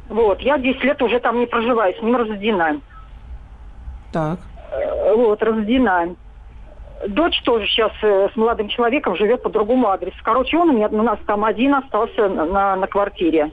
Вот, 0.10 0.42
я 0.42 0.58
10 0.58 0.84
лет 0.84 1.02
уже 1.02 1.20
там 1.20 1.40
не 1.40 1.48
проживаю, 1.48 1.96
с 1.96 2.02
ним 2.02 2.16
разведена. 2.16 2.82
Так. 4.12 4.40
Э, 4.72 5.14
Вот, 5.16 5.42
разведена. 5.42 6.16
Дочь 7.08 7.42
тоже 7.44 7.66
сейчас 7.66 7.92
э, 8.04 8.30
с 8.32 8.36
молодым 8.36 8.68
человеком 8.70 9.16
живет 9.16 9.42
по 9.42 9.50
другому 9.50 9.90
адресу. 9.90 10.18
Короче, 10.24 10.58
он 10.58 10.70
у, 10.70 10.74
меня, 10.74 10.88
у 10.88 11.02
нас 11.02 11.18
там 11.26 11.44
один 11.44 11.74
остался 11.74 12.30
на, 12.30 12.76
на, 12.76 12.88
квартире. 12.88 13.52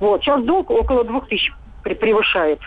Вот, 0.00 0.22
сейчас 0.22 0.42
долг 0.42 0.70
около 0.70 1.04
двух 1.04 1.28
тысяч 1.28 1.52
превышает. 1.84 2.58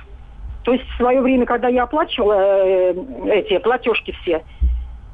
То 0.63 0.73
есть 0.73 0.87
в 0.87 0.97
свое 0.97 1.19
время, 1.21 1.45
когда 1.45 1.67
я 1.67 1.83
оплачивала 1.83 2.63
э, 2.63 2.93
эти 3.27 3.57
платежки 3.57 4.15
все, 4.21 4.43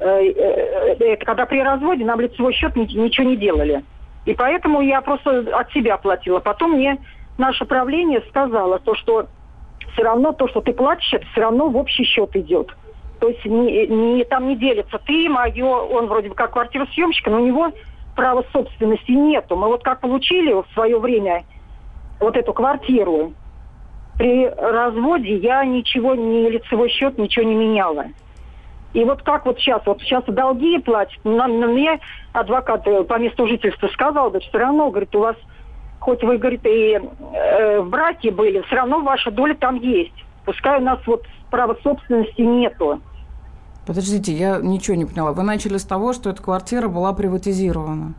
это 0.02 1.26
когда 1.26 1.46
при 1.46 1.62
разводе 1.62 2.04
нам 2.06 2.20
лицевой 2.20 2.54
счет 2.54 2.76
ни- 2.76 2.92
ничего 2.94 3.28
не 3.28 3.38
делали. 3.38 3.84
И 4.26 4.34
поэтому 4.34 4.82
я 4.82 5.02
просто 5.02 5.48
от 5.58 5.72
себя 5.72 5.98
платила. 5.98 6.40
Потом 6.40 6.74
мне 6.74 6.98
наше 7.38 7.66
правление 7.66 8.22
сказало, 8.30 8.80
то, 8.80 8.96
что 8.96 9.28
все 9.94 10.04
равно 10.04 10.32
то, 10.32 10.48
что 10.48 10.62
ты 10.62 10.74
платишь, 10.74 11.14
это 11.14 11.26
все 11.28 11.42
равно 11.42 11.70
в 11.70 11.78
общий 11.78 12.04
счет 12.04 12.36
идет. 12.36 12.76
То 13.20 13.30
есть 13.30 13.46
не, 13.46 13.88
не- 13.88 14.24
там 14.26 14.48
не 14.48 14.56
делится 14.56 15.00
ты, 15.00 15.30
мое, 15.30 15.66
он 15.66 16.08
вроде 16.08 16.30
бы 16.30 16.36
как 16.36 16.54
квартиросъемщик, 16.54 17.28
но 17.28 17.42
у 17.42 17.46
него 17.46 17.72
права 18.16 18.44
собственности 18.52 19.12
нету. 19.12 19.56
Мы 19.56 19.68
вот 19.68 19.84
как 19.84 20.02
получили 20.02 20.54
в 20.54 20.66
свое 20.74 21.00
время 21.00 21.44
вот 22.20 22.36
эту 22.36 22.54
квартиру, 22.54 23.34
при 24.18 24.48
разводе 24.48 25.38
я 25.38 25.64
ничего, 25.66 26.16
ни 26.16 26.50
лицевой 26.50 26.90
счет, 26.90 27.18
ничего 27.18 27.46
не 27.46 27.56
меняла. 27.56 28.06
И 28.94 29.04
вот 29.04 29.24
как 29.24 29.46
вот 29.46 29.58
сейчас, 29.58 29.82
вот 29.86 30.02
сейчас 30.02 30.24
долги 30.26 30.80
платят, 30.80 31.24
на, 31.24 31.48
на 31.48 31.68
мне 31.68 32.00
адвокат 32.34 32.86
э, 32.88 33.04
по 33.04 33.18
месту 33.20 33.48
жительства 33.48 33.88
сказал, 33.88 34.30
говорит, 34.30 34.48
все 34.50 34.58
равно, 34.58 34.90
говорит, 34.90 35.16
у 35.16 35.20
вас, 35.20 35.36
хоть 36.00 36.24
вы, 36.24 36.38
говорит, 36.38 36.66
и 36.66 37.00
э, 37.00 37.80
в 37.80 37.90
браке 37.90 38.32
были, 38.32 38.62
все 38.64 38.76
равно 38.76 39.02
ваша 39.02 39.32
доля 39.32 39.56
там 39.56 39.76
есть. 39.76 40.14
Пускай 40.46 40.80
у 40.80 40.84
нас 40.84 41.00
вот 41.06 41.24
права 41.50 41.78
собственности 41.84 42.42
нету. 42.42 43.00
Подождите, 43.86 44.34
я 44.34 44.58
ничего 44.58 44.96
не 44.96 45.06
поняла. 45.06 45.32
Вы 45.32 45.44
начали 45.44 45.78
с 45.78 45.84
того, 45.84 46.14
что 46.14 46.30
эта 46.30 46.42
квартира 46.42 46.88
была 46.88 47.14
приватизирована. 47.14 48.14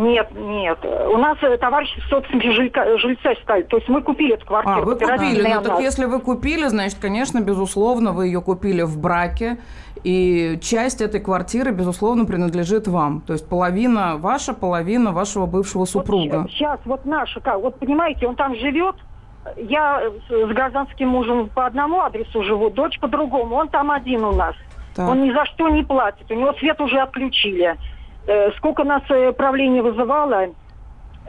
Нет, 0.00 0.30
нет. 0.34 0.78
У 0.82 1.18
нас 1.18 1.36
э, 1.42 1.58
товарищ 1.58 1.90
собственники 2.08 2.50
жилька, 2.52 2.96
жильца 2.96 3.34
стали. 3.42 3.62
То 3.64 3.76
есть 3.76 3.88
мы 3.90 4.00
купили 4.00 4.32
эту 4.32 4.46
квартиру. 4.46 4.76
А, 4.76 4.80
вы 4.80 4.94
купили. 4.96 5.46
Ну, 5.46 5.62
так 5.62 5.80
если 5.80 6.06
вы 6.06 6.20
купили, 6.20 6.68
значит, 6.68 6.98
конечно, 6.98 7.40
безусловно, 7.40 8.12
вы 8.12 8.26
ее 8.26 8.40
купили 8.40 8.80
в 8.80 8.98
браке, 8.98 9.58
и 10.02 10.58
часть 10.62 11.02
этой 11.02 11.20
квартиры, 11.20 11.72
безусловно, 11.72 12.24
принадлежит 12.24 12.88
вам. 12.88 13.20
То 13.20 13.34
есть 13.34 13.46
половина 13.46 14.16
ваша, 14.16 14.54
половина 14.54 15.12
вашего 15.12 15.44
бывшего 15.44 15.84
супруга. 15.84 16.42
Вот 16.42 16.50
сейчас 16.50 16.80
вот 16.86 17.04
наша, 17.04 17.40
как, 17.40 17.60
вот 17.60 17.78
понимаете, 17.78 18.26
он 18.26 18.36
там 18.36 18.56
живет, 18.56 18.96
я 19.58 20.02
с 20.28 20.32
с 20.32 20.48
гражданским 20.48 21.08
мужем 21.08 21.50
по 21.50 21.66
одному 21.66 22.00
адресу 22.00 22.42
живу, 22.42 22.70
дочь 22.70 22.98
по 23.00 23.08
другому, 23.08 23.56
он 23.56 23.68
там 23.68 23.90
один 23.90 24.24
у 24.24 24.32
нас. 24.32 24.54
Так. 24.94 25.10
Он 25.10 25.22
ни 25.22 25.30
за 25.30 25.44
что 25.44 25.68
не 25.68 25.82
платит, 25.82 26.30
у 26.30 26.34
него 26.34 26.54
свет 26.54 26.80
уже 26.80 26.98
отключили. 27.00 27.76
Э, 28.26 28.50
сколько 28.58 28.84
нас 28.84 29.02
э, 29.10 29.32
правление 29.32 29.82
вызывало, 29.82 30.46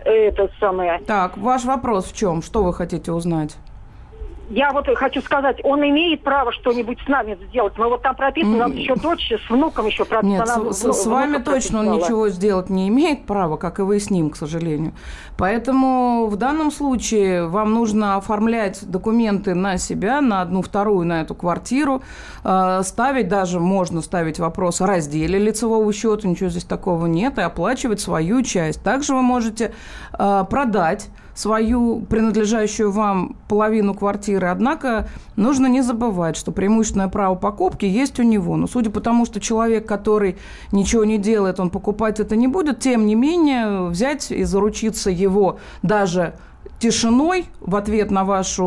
э, 0.05 0.09
это 0.09 0.49
самое. 0.59 0.99
Так, 1.07 1.37
ваш 1.37 1.65
вопрос 1.65 2.05
в 2.11 2.15
чем? 2.15 2.41
Что 2.41 2.63
вы 2.63 2.73
хотите 2.73 3.11
узнать? 3.11 3.57
Я 4.53 4.71
вот 4.73 4.85
хочу 4.97 5.21
сказать, 5.21 5.59
он 5.63 5.79
имеет 5.81 6.23
право 6.23 6.51
что-нибудь 6.51 6.99
с 7.05 7.07
нами 7.07 7.37
сделать. 7.49 7.73
Мы 7.77 7.87
вот 7.87 8.01
там 8.01 8.15
прописаны, 8.15 8.55
у 8.55 8.59
нас 8.59 8.71
М. 8.71 8.77
еще 8.77 8.95
дочь 8.95 9.31
с 9.31 9.49
внуком 9.49 9.85
еще 9.85 10.03
прописана. 10.03 10.31
Нет, 10.39 10.49
Она 10.49 10.73
с, 10.73 10.93
с- 10.93 11.05
вами 11.05 11.37
точно 11.37 11.79
он 11.79 11.91
ничего 11.91 12.27
сделать 12.29 12.69
не 12.69 12.89
имеет 12.89 13.25
права, 13.25 13.55
как 13.55 13.79
и 13.79 13.83
вы 13.83 13.99
с 13.99 14.09
ним, 14.09 14.29
к 14.29 14.35
сожалению. 14.35 14.91
Поэтому 15.37 16.27
в 16.27 16.35
данном 16.35 16.69
случае 16.71 17.47
вам 17.47 17.73
нужно 17.73 18.17
оформлять 18.17 18.79
документы 18.89 19.55
на 19.55 19.77
себя, 19.77 20.19
на 20.21 20.41
одну 20.41 20.61
вторую, 20.61 21.05
на 21.07 21.21
эту 21.21 21.33
квартиру, 21.33 22.01
э, 22.43 22.81
ставить 22.83 23.29
даже, 23.29 23.59
можно 23.61 24.01
ставить 24.01 24.37
вопрос 24.39 24.81
о 24.81 24.85
разделе 24.85 25.39
лицевого 25.39 25.91
счета, 25.93 26.27
ничего 26.27 26.49
здесь 26.49 26.65
такого 26.65 27.05
нет, 27.05 27.37
и 27.37 27.41
оплачивать 27.41 28.01
свою 28.01 28.41
часть. 28.43 28.83
Также 28.83 29.13
вы 29.15 29.21
можете 29.21 29.73
э, 30.19 30.43
продать 30.49 31.09
свою 31.33 32.01
принадлежащую 32.01 32.91
вам 32.91 33.35
половину 33.47 33.93
квартиры. 33.93 34.47
Однако 34.47 35.07
нужно 35.35 35.67
не 35.67 35.81
забывать, 35.81 36.35
что 36.35 36.51
преимущественное 36.51 37.07
право 37.07 37.35
покупки 37.35 37.85
есть 37.85 38.19
у 38.19 38.23
него. 38.23 38.57
Но 38.57 38.67
судя 38.67 38.89
по 38.89 38.99
тому, 38.99 39.25
что 39.25 39.39
человек, 39.39 39.87
который 39.87 40.37
ничего 40.71 41.05
не 41.05 41.17
делает, 41.17 41.59
он 41.59 41.69
покупать 41.69 42.19
это 42.19 42.35
не 42.35 42.47
будет, 42.47 42.79
тем 42.79 43.05
не 43.05 43.15
менее 43.15 43.87
взять 43.87 44.31
и 44.31 44.43
заручиться 44.43 45.09
его 45.09 45.59
даже 45.81 46.33
тишиной 46.81 47.45
в 47.59 47.75
ответ 47.75 48.11
на 48.11 48.25
ваше 48.25 48.63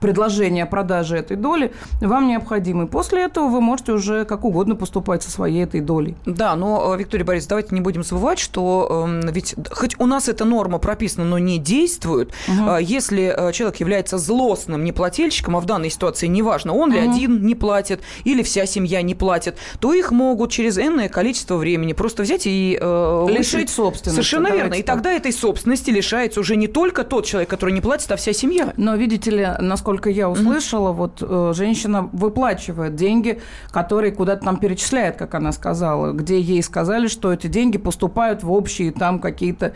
предложение 0.00 0.64
о 0.64 0.66
продаже 0.66 1.16
этой 1.16 1.36
доли 1.36 1.72
вам 2.00 2.28
необходимо. 2.28 2.84
И 2.84 2.86
после 2.86 3.24
этого 3.24 3.48
вы 3.48 3.60
можете 3.60 3.92
уже 3.92 4.24
как 4.24 4.44
угодно 4.44 4.76
поступать 4.76 5.22
со 5.22 5.30
своей 5.30 5.64
этой 5.64 5.80
долей. 5.80 6.14
Да, 6.24 6.54
но, 6.54 6.94
э, 6.94 6.98
Виктория 6.98 7.24
Борисовна, 7.26 7.50
давайте 7.50 7.74
не 7.74 7.80
будем 7.80 8.04
забывать, 8.04 8.38
что 8.38 9.04
эм, 9.08 9.20
ведь 9.32 9.54
хоть 9.72 9.98
у 9.98 10.06
нас 10.06 10.28
эта 10.28 10.44
норма 10.44 10.78
прописана, 10.78 11.26
но 11.26 11.38
не 11.38 11.58
действует, 11.58 12.32
э, 12.48 12.78
если 12.80 13.34
э, 13.36 13.52
человек 13.52 13.76
является 13.80 14.16
злостным 14.18 14.84
неплательщиком, 14.84 15.56
а 15.56 15.60
в 15.60 15.66
данной 15.66 15.90
ситуации 15.90 16.28
неважно, 16.28 16.72
он 16.72 16.92
ли 16.92 17.00
Мгм. 17.00 17.10
один 17.10 17.46
не 17.46 17.54
платит 17.56 18.00
или 18.24 18.42
вся 18.42 18.64
семья 18.66 19.02
не 19.02 19.14
платит, 19.14 19.56
то 19.80 19.92
их 19.92 20.12
могут 20.12 20.50
через 20.52 20.78
энное 20.78 21.08
количество 21.08 21.56
времени 21.56 21.92
просто 21.94 22.22
взять 22.22 22.46
и... 22.46 22.78
э, 22.80 23.26
Лишить 23.28 23.70
собственности. 23.70 24.10
Совершенно 24.22 24.52
верно. 24.54 24.74
И 24.74 24.82
так. 24.82 24.96
тогда 24.96 25.12
этой 25.12 25.32
собственности 25.32 25.90
лишается 25.90 26.40
уже 26.40 26.54
не 26.56 26.68
только 26.68 27.02
тот 27.02 27.24
человек, 27.26 27.52
который 27.56 27.72
не 27.72 27.80
платит, 27.80 28.12
а 28.12 28.16
вся 28.16 28.34
семья. 28.34 28.74
Но 28.76 28.96
видите 28.96 29.30
ли, 29.30 29.48
насколько 29.60 30.10
я 30.10 30.28
услышала, 30.28 30.92
вот 30.92 31.22
э, 31.22 31.52
женщина 31.54 32.10
выплачивает 32.12 32.96
деньги, 32.96 33.40
которые 33.70 34.12
куда-то 34.12 34.44
там 34.44 34.58
перечисляет, 34.58 35.16
как 35.16 35.34
она 35.34 35.52
сказала, 35.52 36.12
где 36.12 36.38
ей 36.38 36.62
сказали, 36.62 37.06
что 37.06 37.32
эти 37.32 37.46
деньги 37.46 37.78
поступают 37.78 38.42
в 38.42 38.52
общие 38.52 38.92
там 38.92 39.20
какие-то 39.20 39.72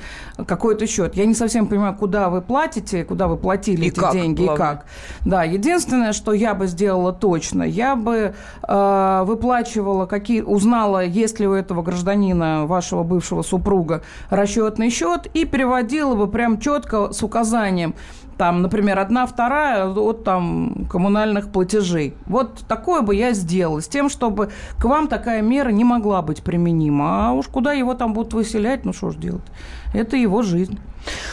какой-то 0.46 0.86
счет. 0.86 1.16
Я 1.16 1.24
не 1.24 1.34
совсем 1.34 1.66
понимаю, 1.66 1.96
куда 1.96 2.28
вы 2.28 2.42
платите, 2.42 3.02
куда 3.02 3.28
вы 3.28 3.38
платили 3.38 3.86
И 3.86 3.88
эти 3.88 3.98
как, 3.98 4.12
деньги 4.12 4.44
главное. 4.44 4.54
и 4.54 4.58
как. 4.58 4.86
Да, 5.24 5.42
единственное, 5.44 6.12
что 6.12 6.34
я 6.34 6.54
бы 6.54 6.66
сделала 6.66 7.14
точно, 7.14 7.62
я 7.62 7.96
бы 7.96 8.34
э, 8.68 9.22
выплачивала, 9.24 10.04
какие, 10.04 10.42
узнала, 10.42 11.02
есть 11.02 11.40
ли 11.40 11.48
у 11.48 11.54
этого 11.54 11.80
гражданина, 11.80 12.66
вашего 12.66 13.04
бывшего 13.04 13.40
супруга, 13.40 14.02
расчетный 14.28 14.90
счет 14.90 15.28
и 15.32 15.46
переводила 15.46 16.14
бы 16.14 16.28
прям 16.28 16.60
четко 16.60 17.10
с 17.12 17.22
указанием, 17.22 17.69
там, 18.40 18.62
например, 18.62 18.98
одна 18.98 19.26
вторая 19.26 19.86
от 19.86 20.24
там 20.24 20.86
коммунальных 20.90 21.52
платежей. 21.52 22.14
Вот 22.24 22.60
такое 22.66 23.02
бы 23.02 23.14
я 23.14 23.34
сделала, 23.34 23.82
с 23.82 23.88
тем, 23.88 24.08
чтобы 24.08 24.48
к 24.78 24.84
вам 24.86 25.08
такая 25.08 25.42
мера 25.42 25.68
не 25.68 25.84
могла 25.84 26.22
быть 26.22 26.42
применима. 26.42 27.28
А 27.28 27.32
уж 27.32 27.48
куда 27.48 27.74
его 27.74 27.92
там 27.92 28.14
будут 28.14 28.32
выселять, 28.32 28.86
ну 28.86 28.94
что 28.94 29.10
ж 29.10 29.16
делать? 29.16 29.44
Это 29.92 30.16
его 30.16 30.42
жизнь. 30.42 30.78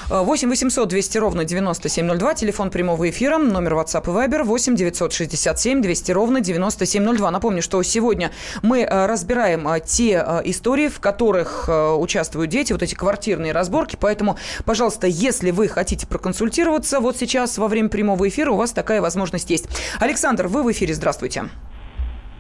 8 0.10 0.50
800 0.50 0.88
200 0.88 1.18
ровно 1.18 1.46
9702, 1.46 2.34
телефон 2.36 2.70
прямого 2.70 3.10
эфира, 3.10 3.38
номер 3.38 3.74
WhatsApp 3.74 4.04
и 4.06 4.08
Viber 4.08 4.44
8 4.44 4.76
967 4.76 5.82
200 5.82 6.12
ровно 6.12 6.42
9702. 6.42 7.32
Напомню, 7.32 7.62
что 7.62 7.82
сегодня 7.84 8.32
мы 8.62 8.82
э, 8.82 9.06
разбираем 9.06 9.68
э, 9.68 9.82
те 9.82 10.24
э, 10.26 10.42
истории, 10.46 10.88
в 10.88 11.00
которых 11.00 11.68
участвуют 11.68 12.50
дети, 12.50 12.72
вот 12.72 12.82
эти 12.82 12.96
квартирные 12.96 13.52
разборки, 13.52 13.98
поэтому, 14.00 14.38
пожалуйста, 14.66 15.08
если 15.08 15.52
вы 15.52 15.68
хотите 15.68 16.08
проконсультироваться, 16.08 17.00
вот 17.00 17.18
сейчас 17.18 17.58
во 17.58 17.68
время 17.68 17.90
прямого 17.90 18.28
эфира 18.28 18.52
у 18.52 18.56
вас 18.56 18.72
такая 18.72 19.02
возможность 19.02 19.50
есть. 19.50 19.66
Александр, 20.00 20.48
вы 20.48 20.64
в 20.64 20.72
эфире, 20.72 20.94
здравствуйте. 20.94 21.50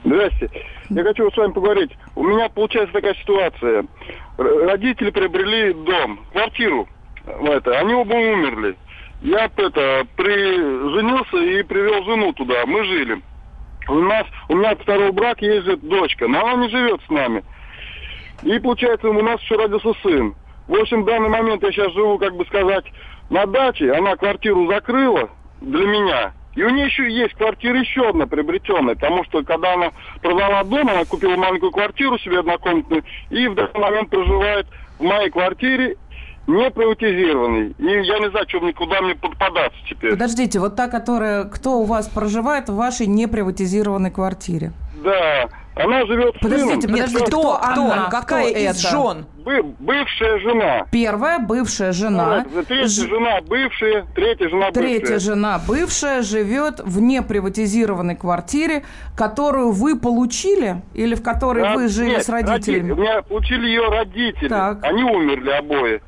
Здрасте. 0.03 0.49
Я 0.89 1.03
хочу 1.03 1.29
с 1.31 1.37
вами 1.37 1.51
поговорить. 1.51 1.91
У 2.15 2.23
меня 2.23 2.49
получается 2.49 2.93
такая 2.93 3.13
ситуация. 3.15 3.85
Родители 4.37 5.09
приобрели 5.09 5.73
дом, 5.73 6.19
квартиру. 6.31 6.87
Это. 7.25 7.79
Они 7.79 7.93
оба 7.93 8.13
умерли. 8.13 8.75
Я 9.21 9.45
это, 9.45 10.05
при... 10.15 10.55
женился 10.95 11.37
и 11.37 11.63
привел 11.63 12.03
жену 12.03 12.33
туда. 12.33 12.65
Мы 12.65 12.85
жили. 12.85 13.21
У 13.89 13.95
нас, 13.95 14.25
у 14.49 14.55
меня 14.55 14.75
брака 15.11 15.45
есть 15.45 15.65
же 15.65 15.77
дочка, 15.77 16.27
но 16.27 16.45
она 16.45 16.65
не 16.65 16.69
живет 16.69 17.01
с 17.05 17.09
нами. 17.09 17.43
И 18.43 18.59
получается, 18.59 19.09
у 19.09 19.21
нас 19.21 19.41
еще 19.41 19.55
родился 19.55 19.93
сын. 20.03 20.35
В 20.67 20.75
общем, 20.75 21.03
в 21.03 21.05
данный 21.05 21.29
момент 21.29 21.63
я 21.63 21.71
сейчас 21.71 21.93
живу, 21.93 22.17
как 22.19 22.35
бы 22.35 22.45
сказать, 22.45 22.85
на 23.29 23.45
даче. 23.45 23.91
Она 23.93 24.15
квартиру 24.15 24.67
закрыла 24.67 25.29
для 25.61 25.85
меня. 25.85 26.33
И 26.57 26.63
у 26.63 26.69
нее 26.71 26.87
еще 26.87 27.07
есть 27.07 27.35
квартира 27.35 27.79
еще 27.79 28.09
одна 28.09 28.25
приобретенная, 28.25 28.95
потому 28.95 29.23
что 29.25 29.43
когда 29.43 29.75
она 29.75 29.91
продала 30.23 30.63
дом, 30.63 30.89
она 30.89 31.05
купила 31.05 31.35
маленькую 31.35 31.71
квартиру 31.71 32.17
себе 32.17 32.39
однокомнатную 32.39 33.03
и 33.29 33.47
в 33.47 33.53
данный 33.53 33.79
момент 33.79 34.09
проживает 34.09 34.65
в 34.97 35.03
моей 35.03 35.29
квартире 35.29 35.97
не 36.47 36.71
приватизированный. 36.71 37.75
И 37.77 37.85
я 37.85 38.17
не 38.17 38.31
знаю, 38.31 38.49
что 38.49 38.59
мне, 38.61 38.73
куда 38.73 39.01
мне 39.01 39.13
податься 39.13 39.77
теперь. 39.87 40.13
Подождите, 40.13 40.59
вот 40.59 40.75
та, 40.75 40.87
которая, 40.87 41.43
кто 41.43 41.77
у 41.77 41.83
вас 41.83 42.07
проживает 42.07 42.69
в 42.69 42.75
вашей 42.75 43.05
неприватизированной 43.05 44.09
квартире? 44.09 44.71
Да, 45.03 45.47
она 45.75 46.05
живет 46.07 46.39
Подождите, 46.41 46.81
с 46.81 46.81
сыном. 46.81 46.95
подождите, 46.97 47.25
кто, 47.25 47.53
кто 47.57 47.91
она? 47.91 48.09
какая 48.09 48.49
Кто 48.49 48.57
из 48.59 48.83
это? 48.83 48.89
жен? 48.89 49.25
Бы- 49.45 49.75
бывшая 49.79 50.39
жена. 50.39 50.85
Первая 50.91 51.39
бывшая 51.39 51.91
жена. 51.93 52.45
Вот, 52.53 52.67
Третья 52.67 52.87
Ж- 52.87 53.07
жена 53.09 53.39
бывшая, 53.47 54.05
третья 54.15 54.49
жена 54.49 54.71
Третья 54.71 54.99
бывшая. 54.99 55.19
жена 55.19 55.61
бывшая 55.67 56.21
живет 56.23 56.79
в 56.83 56.99
неприватизированной 56.99 58.15
квартире, 58.15 58.83
которую 59.15 59.71
вы 59.71 59.97
получили 59.99 60.81
или 60.95 61.15
в 61.15 61.21
которой 61.23 61.63
Да, 61.63 61.75
вы 61.75 61.87
жили 61.87 62.09
нет, 62.09 62.23
с 62.25 62.29
родителями? 62.29 62.89
роди- 62.89 62.91
У 62.93 62.95
меня 63.03 63.21
получили 63.21 63.67
ее 63.67 63.87
родители. 63.89 64.49
Так. 64.49 64.83
Они 64.83 65.03
умерли 65.03 65.49
обои. 65.51 66.01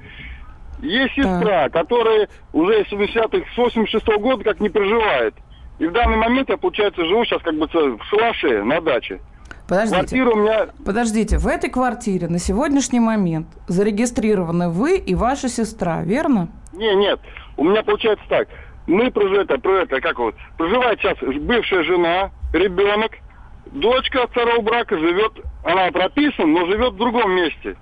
Есть 0.82 1.14
сестра, 1.16 1.70
которая 1.70 2.28
уже 2.54 2.86
с 2.86 2.92
80-х, 2.92 3.46
с 3.54 3.58
86 3.58 4.18
года 4.18 4.44
как 4.46 4.60
не 4.62 4.70
проживает. 4.70 5.36
И 5.80 5.86
в 5.88 5.94
данный 5.94 6.18
момент 6.18 6.50
я, 6.50 6.58
получается, 6.58 7.06
живу 7.06 7.26
сейчас 7.26 7.42
как 7.42 7.56
бы 7.56 7.66
в 7.68 8.04
шалаше 8.10 8.64
на 8.64 8.82
даче. 8.82 9.22
Подождите. 9.68 9.96
Квартира 9.96 10.30
у 10.32 10.36
меня... 10.36 10.68
Подождите, 10.86 11.38
в 11.38 11.48
этой 11.48 11.70
квартире 11.70 12.28
на 12.28 12.40
сегодняшний 12.40 13.00
момент 13.00 13.48
зарегистрированы 13.68 14.70
вы 14.70 14.98
и 14.98 15.16
ваша 15.16 15.48
сестра, 15.48 16.02
верно? 16.04 16.50
Не, 16.74 16.96
нет. 16.96 17.20
У 17.56 17.64
меня 17.64 17.84
получается 17.84 18.26
так. 18.28 18.48
Мы 18.88 19.12
проживаем, 19.12 19.48
это, 19.48 19.70
это, 19.70 20.02
как 20.02 20.18
вот, 20.18 20.36
проживает 20.58 21.00
сейчас 21.00 21.18
бывшая 21.20 21.84
жена, 21.84 22.32
ребенок, 22.52 23.12
дочка 23.68 24.24
от 24.24 24.32
второго 24.32 24.62
брака 24.62 24.98
живет, 24.98 25.34
она 25.64 25.92
прописана, 25.92 26.48
но 26.48 26.66
живет 26.66 26.94
в 26.94 26.98
другом 26.98 27.32
месте. 27.32 27.78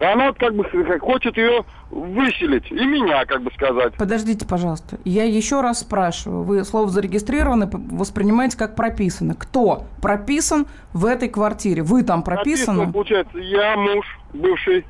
И 0.00 0.04
она 0.04 0.26
вот 0.28 0.38
как 0.38 0.54
бы 0.54 0.64
хочет 1.00 1.36
ее 1.36 1.64
выселить. 1.90 2.70
И 2.70 2.86
меня, 2.86 3.24
как 3.24 3.42
бы 3.42 3.50
сказать. 3.52 3.94
Подождите, 3.94 4.46
пожалуйста. 4.46 4.98
Я 5.04 5.24
еще 5.24 5.60
раз 5.60 5.80
спрашиваю. 5.80 6.42
Вы 6.42 6.64
слово 6.64 6.88
зарегистрированы 6.88 7.68
воспринимаете 7.72 8.58
как 8.58 8.74
прописано. 8.74 9.34
Кто 9.34 9.84
прописан 10.02 10.66
в 10.92 11.06
этой 11.06 11.28
квартире? 11.28 11.82
Вы 11.82 12.02
там 12.02 12.22
прописаны? 12.22 12.84
Прописано, 12.84 12.92
получается, 12.92 13.38
я 13.38 13.76
муж 13.76 14.06
бывший, 14.34 14.84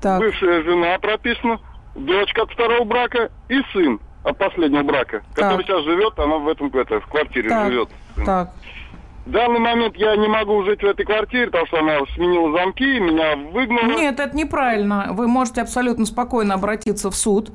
Так. 0.00 0.20
бывшая 0.20 0.62
жена 0.62 0.98
прописана, 0.98 1.58
дочка 1.96 2.42
от 2.42 2.50
второго 2.52 2.84
брака 2.84 3.30
и 3.48 3.60
сын 3.72 3.98
от 4.22 4.38
последнего 4.38 4.82
брака, 4.82 5.22
который 5.34 5.64
сейчас 5.64 5.84
живет, 5.84 6.18
она 6.18 6.38
в 6.38 6.48
этом 6.48 6.68
это, 6.68 7.00
в 7.00 7.06
квартире 7.06 7.48
Так. 7.48 7.72
живет. 7.72 7.88
Так. 8.24 8.52
В 9.26 9.30
данный 9.30 9.58
момент 9.58 9.96
я 9.96 10.16
не 10.16 10.28
могу 10.28 10.62
жить 10.64 10.82
в 10.82 10.86
этой 10.86 11.06
квартире, 11.06 11.46
потому 11.46 11.66
что 11.66 11.78
она 11.78 12.00
сменила 12.14 12.52
замки, 12.52 13.00
меня 13.00 13.36
выгнала. 13.36 13.98
Нет, 13.98 14.20
это 14.20 14.36
неправильно. 14.36 15.08
Вы 15.12 15.28
можете 15.28 15.62
абсолютно 15.62 16.04
спокойно 16.04 16.54
обратиться 16.54 17.10
в 17.10 17.16
суд 17.16 17.50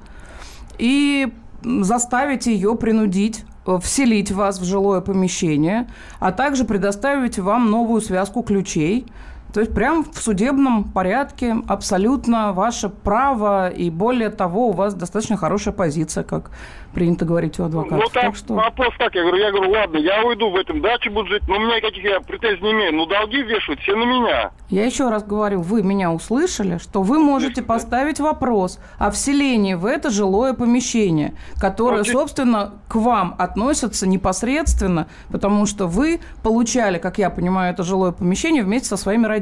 и 0.80 1.28
заставить 1.64 2.48
ее 2.48 2.76
принудить 2.76 3.44
э, 3.68 3.78
вселить 3.84 4.32
вас 4.32 4.60
в 4.60 4.64
жилое 4.64 5.02
помещение, 5.02 5.88
а 6.20 6.32
также 6.32 6.66
предоставить 6.66 7.38
вам 7.38 7.70
новую 7.70 8.02
связку 8.02 8.42
ключей. 8.42 9.06
То 9.54 9.62
есть 9.62 9.74
прямо 9.74 10.04
в 10.04 10.22
судебном 10.22 10.84
порядке 10.84 11.56
абсолютно 11.68 12.54
ваше 12.54 12.90
право, 12.90 13.70
и 13.70 13.90
более 13.90 14.30
того, 14.30 14.70
у 14.70 14.72
вас 14.72 14.94
достаточно 14.94 15.38
хорошая 15.38 15.74
позиция, 15.74 16.24
как 16.24 16.52
принято 16.94 17.26
говорить 17.26 17.60
у 17.60 17.64
адвокатов. 17.64 18.00
Ну, 18.00 18.10
там 18.14 18.24
Так 18.32 18.36
что... 18.36 18.54
вопрос 18.56 18.94
так, 18.98 19.14
я 19.16 19.22
говорю, 19.22 19.38
я 19.38 19.52
говорю, 19.52 19.72
ладно, 19.72 19.98
я 19.98 20.24
уйду 20.24 20.50
в 20.50 20.56
этом 20.56 20.82
даче, 20.82 21.10
буду 21.10 21.30
жить, 21.30 21.44
но 21.48 21.56
у 21.56 21.60
меня 21.60 21.78
никаких 21.78 22.04
я 22.04 22.20
претензий 22.20 22.64
не 22.64 22.72
имею, 22.72 22.96
но 22.96 23.06
долги 23.06 23.42
вешают 23.42 23.80
все 23.82 23.96
на 23.96 24.04
меня. 24.04 24.52
Я 24.70 24.86
еще 24.86 25.10
раз 25.10 25.24
говорю, 25.24 25.62
вы 25.62 25.84
меня 25.84 26.12
услышали, 26.12 26.78
что 26.78 27.02
вы 27.02 27.20
можете 27.20 27.62
поставить 27.62 28.20
вопрос 28.20 28.80
о 28.98 29.12
вселении 29.12 29.74
в 29.76 29.86
это 29.86 30.10
жилое 30.10 30.54
помещение, 30.54 31.34
которое, 31.60 32.02
Окей. 32.02 32.14
собственно, 32.14 32.74
к 32.88 32.96
вам 32.96 33.36
относится 33.38 34.08
непосредственно, 34.08 35.08
потому 35.32 35.66
что 35.66 35.88
вы 35.88 36.20
получали, 36.44 36.98
как 36.98 37.18
я 37.18 37.30
понимаю, 37.30 37.74
это 37.74 37.84
жилое 37.84 38.12
помещение 38.12 38.64
вместе 38.64 38.90
со 38.90 38.98
своими 38.98 39.26
родителями. 39.26 39.39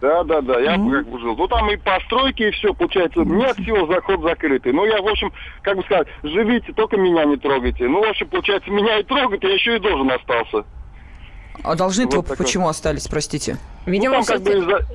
Да, 0.00 0.24
да, 0.24 0.40
да, 0.40 0.58
я 0.60 0.76
Ну. 0.78 0.90
как 0.90 1.08
бы 1.08 1.20
жил. 1.20 1.36
Ну, 1.36 1.46
там 1.46 1.70
и 1.70 1.76
постройки, 1.76 2.44
и 2.44 2.50
все, 2.52 2.72
получается. 2.72 3.20
Нет 3.20 3.54
всего 3.56 3.86
заход 3.86 4.22
закрытый. 4.22 4.72
Ну, 4.72 4.86
я, 4.86 5.02
в 5.02 5.06
общем, 5.08 5.30
как 5.62 5.76
бы 5.76 5.82
сказать, 5.82 6.08
живите, 6.22 6.72
только 6.72 6.96
меня 6.96 7.24
не 7.26 7.36
трогайте. 7.36 7.86
Ну, 7.86 8.00
в 8.04 8.08
общем, 8.08 8.26
получается, 8.28 8.70
меня 8.70 8.98
и 8.98 9.02
трогать, 9.02 9.42
я 9.42 9.52
еще 9.52 9.76
и 9.76 9.78
должен 9.78 10.10
остался. 10.10 10.64
А 11.62 11.74
должны-то 11.74 12.16
Вот 12.22 12.38
почему 12.38 12.68
остались, 12.68 13.06
простите? 13.08 13.58
Видимо, 13.84 14.18
ну, 14.18 14.22
там 14.24 14.36
как 14.36 14.42
бы 14.44 14.50
из-за- 14.58 14.86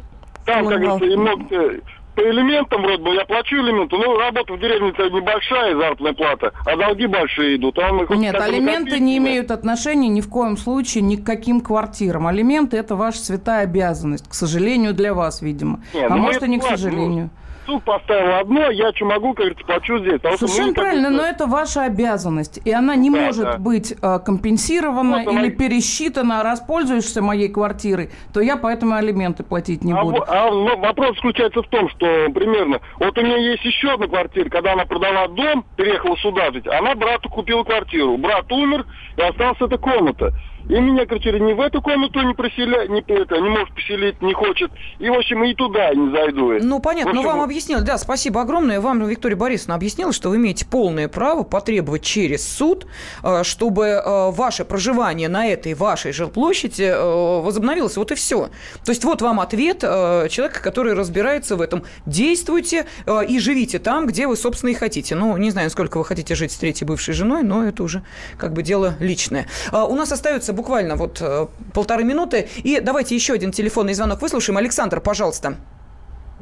Там, 0.45 0.67
как 0.67 0.79
говорится, 0.79 1.05
и 1.05 1.15
много 1.15 1.81
по 2.15 2.21
элементам 2.21 2.81
вроде 2.81 3.03
бы 3.03 3.13
я 3.13 3.25
плачу 3.25 3.57
элементы, 3.57 3.97
но 3.97 4.17
работа 4.17 4.53
в 4.53 4.59
деревне-то 4.59 5.09
небольшая 5.09 5.75
заработная 5.75 6.13
плата, 6.13 6.53
а 6.65 6.75
долги 6.75 7.07
большие 7.07 7.57
идут. 7.57 7.77
А 7.79 7.89
хоть 8.05 8.17
Нет, 8.17 8.35
алименты 8.35 8.83
накопить, 8.83 9.01
не 9.01 9.17
имеют 9.17 9.51
отношения 9.51 10.07
ни 10.07 10.21
в 10.21 10.29
коем 10.29 10.57
случае 10.57 11.03
ни 11.03 11.17
к 11.17 11.25
каким 11.25 11.61
квартирам. 11.61 12.27
Алименты– 12.27 12.77
это 12.85 12.95
ваша 12.95 13.19
святая 13.19 13.63
обязанность, 13.63 14.29
к 14.29 14.33
сожалению, 14.33 14.93
для 14.93 15.13
вас, 15.13 15.41
видимо. 15.41 15.81
Не, 15.93 16.05
а 16.05 16.09
ну, 16.09 16.17
может, 16.17 16.43
и 16.43 16.47
не 16.47 16.59
к 16.59 16.63
сожалению. 16.63 17.29
Суд 17.65 17.83
поставил 17.83 18.35
одно, 18.35 18.69
я 18.69 18.91
что 18.93 19.05
могу, 19.05 19.29
как 19.33 19.37
говорится, 19.37 19.65
плачу 19.65 19.97
здесь. 19.99 20.13
Потому 20.13 20.37
что, 20.37 20.47
Совершенно 20.47 20.69
бы, 20.69 20.73
правильно, 20.75 21.09
но 21.09 21.23
это 21.23 21.47
ваша 21.47 21.83
обязанность, 21.83 22.59
и 22.63 22.71
она 22.71 22.95
не 22.95 23.09
Да, 23.09 23.17
может 23.17 23.43
да. 23.45 23.57
быть 23.57 23.91
э, 23.99 24.19
компенсирована 24.19 25.19
Вот 25.19 25.27
она- 25.27 25.41
или 25.41 25.49
пересчитана. 25.49 26.43
Раз 26.43 26.59
пользуешься 26.61 27.21
моей 27.21 27.49
квартирой, 27.49 28.09
то 28.33 28.39
я 28.41 28.57
поэтому 28.57 28.95
алименты 28.95 29.43
платить 29.43 29.83
не 29.83 29.93
А, 29.93 30.01
буду. 30.03 30.23
а, 30.27 30.51
ну, 30.51 30.77
вопрос 30.79 31.15
заключается 31.15 31.61
в 31.63 31.67
том, 31.67 31.89
что 31.89 32.05
примерно, 32.33 32.79
вот 32.99 33.17
у 33.17 33.21
меня 33.21 33.37
есть 33.37 33.63
еще 33.65 33.93
одна 33.93 34.07
квартира, 34.07 34.49
когда 34.49 34.73
она 34.73 34.85
продала 34.85 35.27
дом, 35.27 35.65
переехала 35.75 36.15
сюда 36.17 36.51
жить, 36.51 36.67
она 36.67 36.93
брату 36.95 37.29
купила 37.29 37.63
квартиру. 37.63 38.17
Брат 38.17 38.51
умер, 38.51 38.85
и 39.17 39.21
осталась 39.21 39.57
эта 39.61 39.77
комната. 39.77 40.33
И 40.67 40.73
меня, 40.73 41.05
короче, 41.05 41.31
не 41.39 41.53
в 41.53 41.61
эту 41.61 41.81
комнату 41.81 42.21
не 42.21 42.33
проселя, 42.33 42.87
не, 42.87 43.01
это, 43.01 43.39
не 43.39 43.49
может 43.49 43.73
поселить, 43.75 44.21
не 44.21 44.33
хочет. 44.33 44.71
И, 44.97 45.09
в 45.09 45.13
общем, 45.13 45.43
и 45.43 45.53
туда 45.53 45.93
не 45.93 46.11
зайду. 46.11 46.53
Ну, 46.59 46.79
понятно, 46.79 47.13
но 47.13 47.19
общем, 47.19 47.31
вам 47.33 47.41
объяснили. 47.41 47.81
Да, 47.81 47.97
спасибо 47.97 48.41
огромное. 48.41 48.81
Вам 48.81 49.05
Виктория 49.05 49.37
Борисовна 49.37 49.75
объяснила, 49.75 50.11
что 50.11 50.29
вы 50.29 50.37
имеете 50.37 50.65
полное 50.65 51.07
право 51.07 51.43
потребовать 51.43 52.01
через 52.01 52.47
суд, 52.47 52.87
э, 53.23 53.43
чтобы 53.43 53.85
э, 53.85 54.31
ваше 54.31 54.65
проживание 54.65 55.29
на 55.29 55.47
этой 55.47 55.75
вашей 55.75 56.11
жилплощади 56.11 56.83
э, 56.83 57.41
возобновилось. 57.41 57.97
Вот 57.97 58.11
и 58.11 58.15
все. 58.15 58.49
То 58.83 58.91
есть 58.91 59.03
вот 59.03 59.21
вам 59.21 59.39
ответ 59.39 59.81
человека, 59.81 60.61
который 60.61 60.93
разбирается 60.93 61.55
в 61.55 61.61
этом. 61.61 61.83
Действуйте 62.05 62.85
и 63.27 63.39
живите 63.39 63.79
там, 63.79 64.07
где 64.07 64.27
вы, 64.27 64.35
собственно, 64.35 64.71
и 64.71 64.73
хотите. 64.73 65.15
Ну, 65.15 65.37
не 65.37 65.51
знаю, 65.51 65.69
сколько 65.69 65.97
вы 65.97 66.05
хотите 66.05 66.33
жить 66.33 66.51
с 66.51 66.57
третьей 66.57 66.87
бывшей 66.87 67.13
женой, 67.13 67.43
но 67.43 67.63
это 67.63 67.83
уже 67.83 68.03
как 68.37 68.53
бы 68.53 68.63
дело 68.63 68.95
личное. 68.99 69.47
У 69.71 69.95
нас 69.95 70.11
остается 70.11 70.53
буквально 70.55 70.95
вот 70.95 71.21
э, 71.21 71.47
полторы 71.73 72.03
минуты. 72.03 72.47
И 72.63 72.79
давайте 72.79 73.15
еще 73.15 73.33
один 73.33 73.51
телефонный 73.51 73.93
звонок 73.93 74.21
выслушаем. 74.21 74.57
Александр, 74.57 75.01
пожалуйста. 75.01 75.55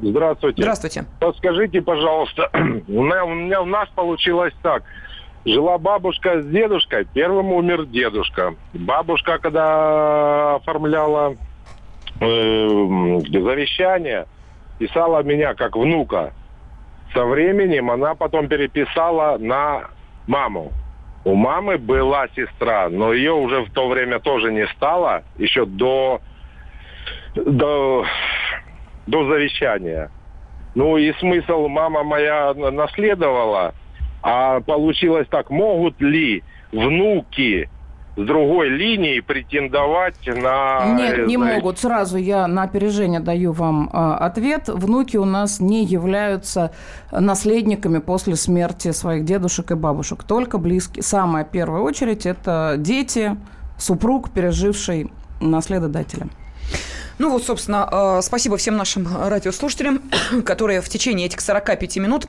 Здравствуйте. 0.02 0.62
Здравствуйте. 0.62 1.06
Подскажите, 1.20 1.82
пожалуйста, 1.82 2.50
у 2.54 3.04
меня, 3.04 3.26
у 3.26 3.34
меня 3.34 3.62
у 3.62 3.66
нас 3.66 3.90
получилось 3.96 4.54
так. 4.62 4.84
Жила 5.46 5.78
бабушка 5.78 6.42
с 6.42 6.46
дедушкой, 6.46 7.06
первым 7.14 7.52
умер 7.52 7.86
дедушка. 7.86 8.56
Бабушка, 8.74 9.40
когда 9.40 10.56
оформляла 10.56 11.36
э, 12.22 12.68
завещание, 13.28 14.26
писала 14.80 15.22
меня 15.24 15.54
как 15.54 15.76
внука. 15.76 16.34
Со 17.14 17.26
временем 17.26 17.92
она 17.92 18.16
потом 18.16 18.48
переписала 18.48 19.38
на 19.38 19.90
маму. 20.28 20.72
У 21.26 21.36
мамы 21.36 21.78
была 21.78 22.28
сестра, 22.36 22.90
но 22.90 23.14
ее 23.14 23.32
уже 23.32 23.62
в 23.62 23.72
то 23.72 23.88
время 23.88 24.20
тоже 24.20 24.52
не 24.52 24.68
стало, 24.68 25.24
еще 25.38 25.66
до, 25.66 26.22
до, 27.36 28.06
до 29.08 29.26
завещания. 29.26 30.10
Ну 30.76 30.98
и 30.98 31.14
смысл 31.14 31.68
мама 31.68 32.04
моя 32.04 32.54
на- 32.54 32.72
наследовала, 32.72 33.74
а 34.22 34.60
получилось 34.62 35.28
так, 35.30 35.50
могут 35.50 36.02
ли 36.02 36.44
внуки 36.72 37.70
с 38.16 38.22
другой 38.22 38.70
линии 38.70 39.20
претендовать 39.22 40.26
на... 40.28 40.96
Нет, 40.96 41.28
не 41.28 41.36
э, 41.36 41.38
могут. 41.38 41.80
Сразу 41.80 42.18
я 42.18 42.48
на 42.48 42.64
опережение 42.64 43.20
даю 43.20 43.52
вам 43.54 43.90
э, 43.92 43.98
ответ. 43.98 44.68
Внуки 44.68 45.18
у 45.18 45.26
нас 45.26 45.60
не 45.60 45.84
являются 45.84 46.72
наследниками 47.12 47.98
после 48.00 48.36
смерти 48.36 48.92
своих 48.92 49.26
дедушек 49.26 49.72
и 49.72 49.76
бабушек. 49.76 50.24
Только 50.24 50.60
близкие. 50.60 51.02
Самая 51.02 51.44
первая 51.44 51.82
очередь– 51.82 52.26
это 52.28 52.76
дети, 52.78 53.36
супруг, 53.78 54.30
переживший 54.30 55.12
наследодателя. 55.42 56.28
Ну 57.20 57.30
вот, 57.30 57.44
собственно, 57.44 57.88
э, 57.92 58.22
спасибо 58.24 58.58
всем 58.58 58.76
нашим 58.76 59.08
радиослушателям, 59.28 60.02
которые 60.46 60.82
в 60.82 60.90
течение 60.90 61.28
этих 61.28 61.42
45 61.42 61.98
минут 61.98 62.28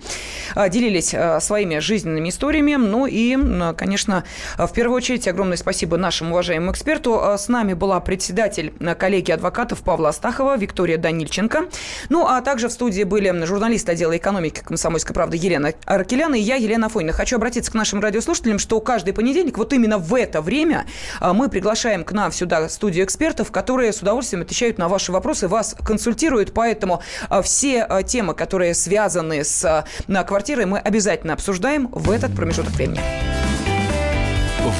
э, 0.55 0.68
делились 0.68 1.14
э, 1.14 1.41
своими 1.41 1.78
жизненными 1.78 2.28
историями. 2.28 2.74
Ну 2.74 3.07
и, 3.07 3.37
конечно, 3.76 4.24
в 4.59 4.72
первую 4.72 4.97
очередь 4.97 5.26
огромное 5.26 5.57
спасибо 5.57 5.97
нашему 5.97 6.32
уважаемому 6.32 6.72
эксперту. 6.72 7.20
С 7.39 7.49
нами 7.49 7.72
была 7.72 7.99
председатель 8.01 8.72
коллегии 8.99 9.32
адвокатов 9.32 9.82
Павла 9.82 10.11
Астахова, 10.11 10.57
Виктория 10.59 10.99
Данильченко. 10.99 11.66
Ну, 12.11 12.26
а 12.26 12.41
также 12.43 12.68
в 12.68 12.72
студии 12.72 13.05
были 13.05 13.45
журналисты 13.45 13.93
отдела 13.93 14.16
экономики 14.16 14.61
«Комсомольской 14.62 15.14
правды» 15.14 15.37
Елена 15.37 15.72
Аркелян 15.87 16.35
и 16.35 16.41
я, 16.41 16.57
Елена 16.57 16.89
Фойна. 16.89 17.12
Хочу 17.12 17.37
обратиться 17.37 17.70
к 17.70 17.74
нашим 17.74 18.01
радиослушателям, 18.01 18.59
что 18.59 18.80
каждый 18.80 19.14
понедельник, 19.14 19.57
вот 19.57 19.72
именно 19.72 19.99
в 19.99 20.14
это 20.14 20.43
время, 20.43 20.87
мы 21.20 21.49
приглашаем 21.49 22.05
к 22.05 22.12
нам 22.12 22.32
сюда 22.32 22.68
студию 22.68 23.05
экспертов, 23.05 23.51
которые 23.51 23.93
с 23.93 24.03
удовольствием 24.03 24.43
отвечают 24.43 24.74
отвечают 24.74 24.78
на 24.85 24.89
ваши 24.89 25.12
вопросы, 25.12 25.49
вас 25.49 25.74
консультируют, 25.82 26.53
поэтому 26.53 27.01
а, 27.30 27.41
все 27.41 27.85
а, 27.85 28.03
темы, 28.03 28.35
которые 28.35 28.74
связаны 28.74 29.43
с 29.43 29.64
а, 29.64 30.24
квартирой, 30.24 30.66
мы 30.66 30.78
обязательно 30.78 31.32
обсуждаем 31.32 31.89
в 31.89 32.11
этот 32.11 32.37
промежуток 32.37 32.74
времени. 32.74 33.01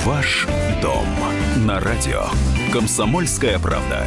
Ваш 0.05 0.47
дом 0.83 1.07
на 1.57 1.81
радио. 1.81 2.25
Комсомольская 2.71 3.59
правда. 3.59 4.07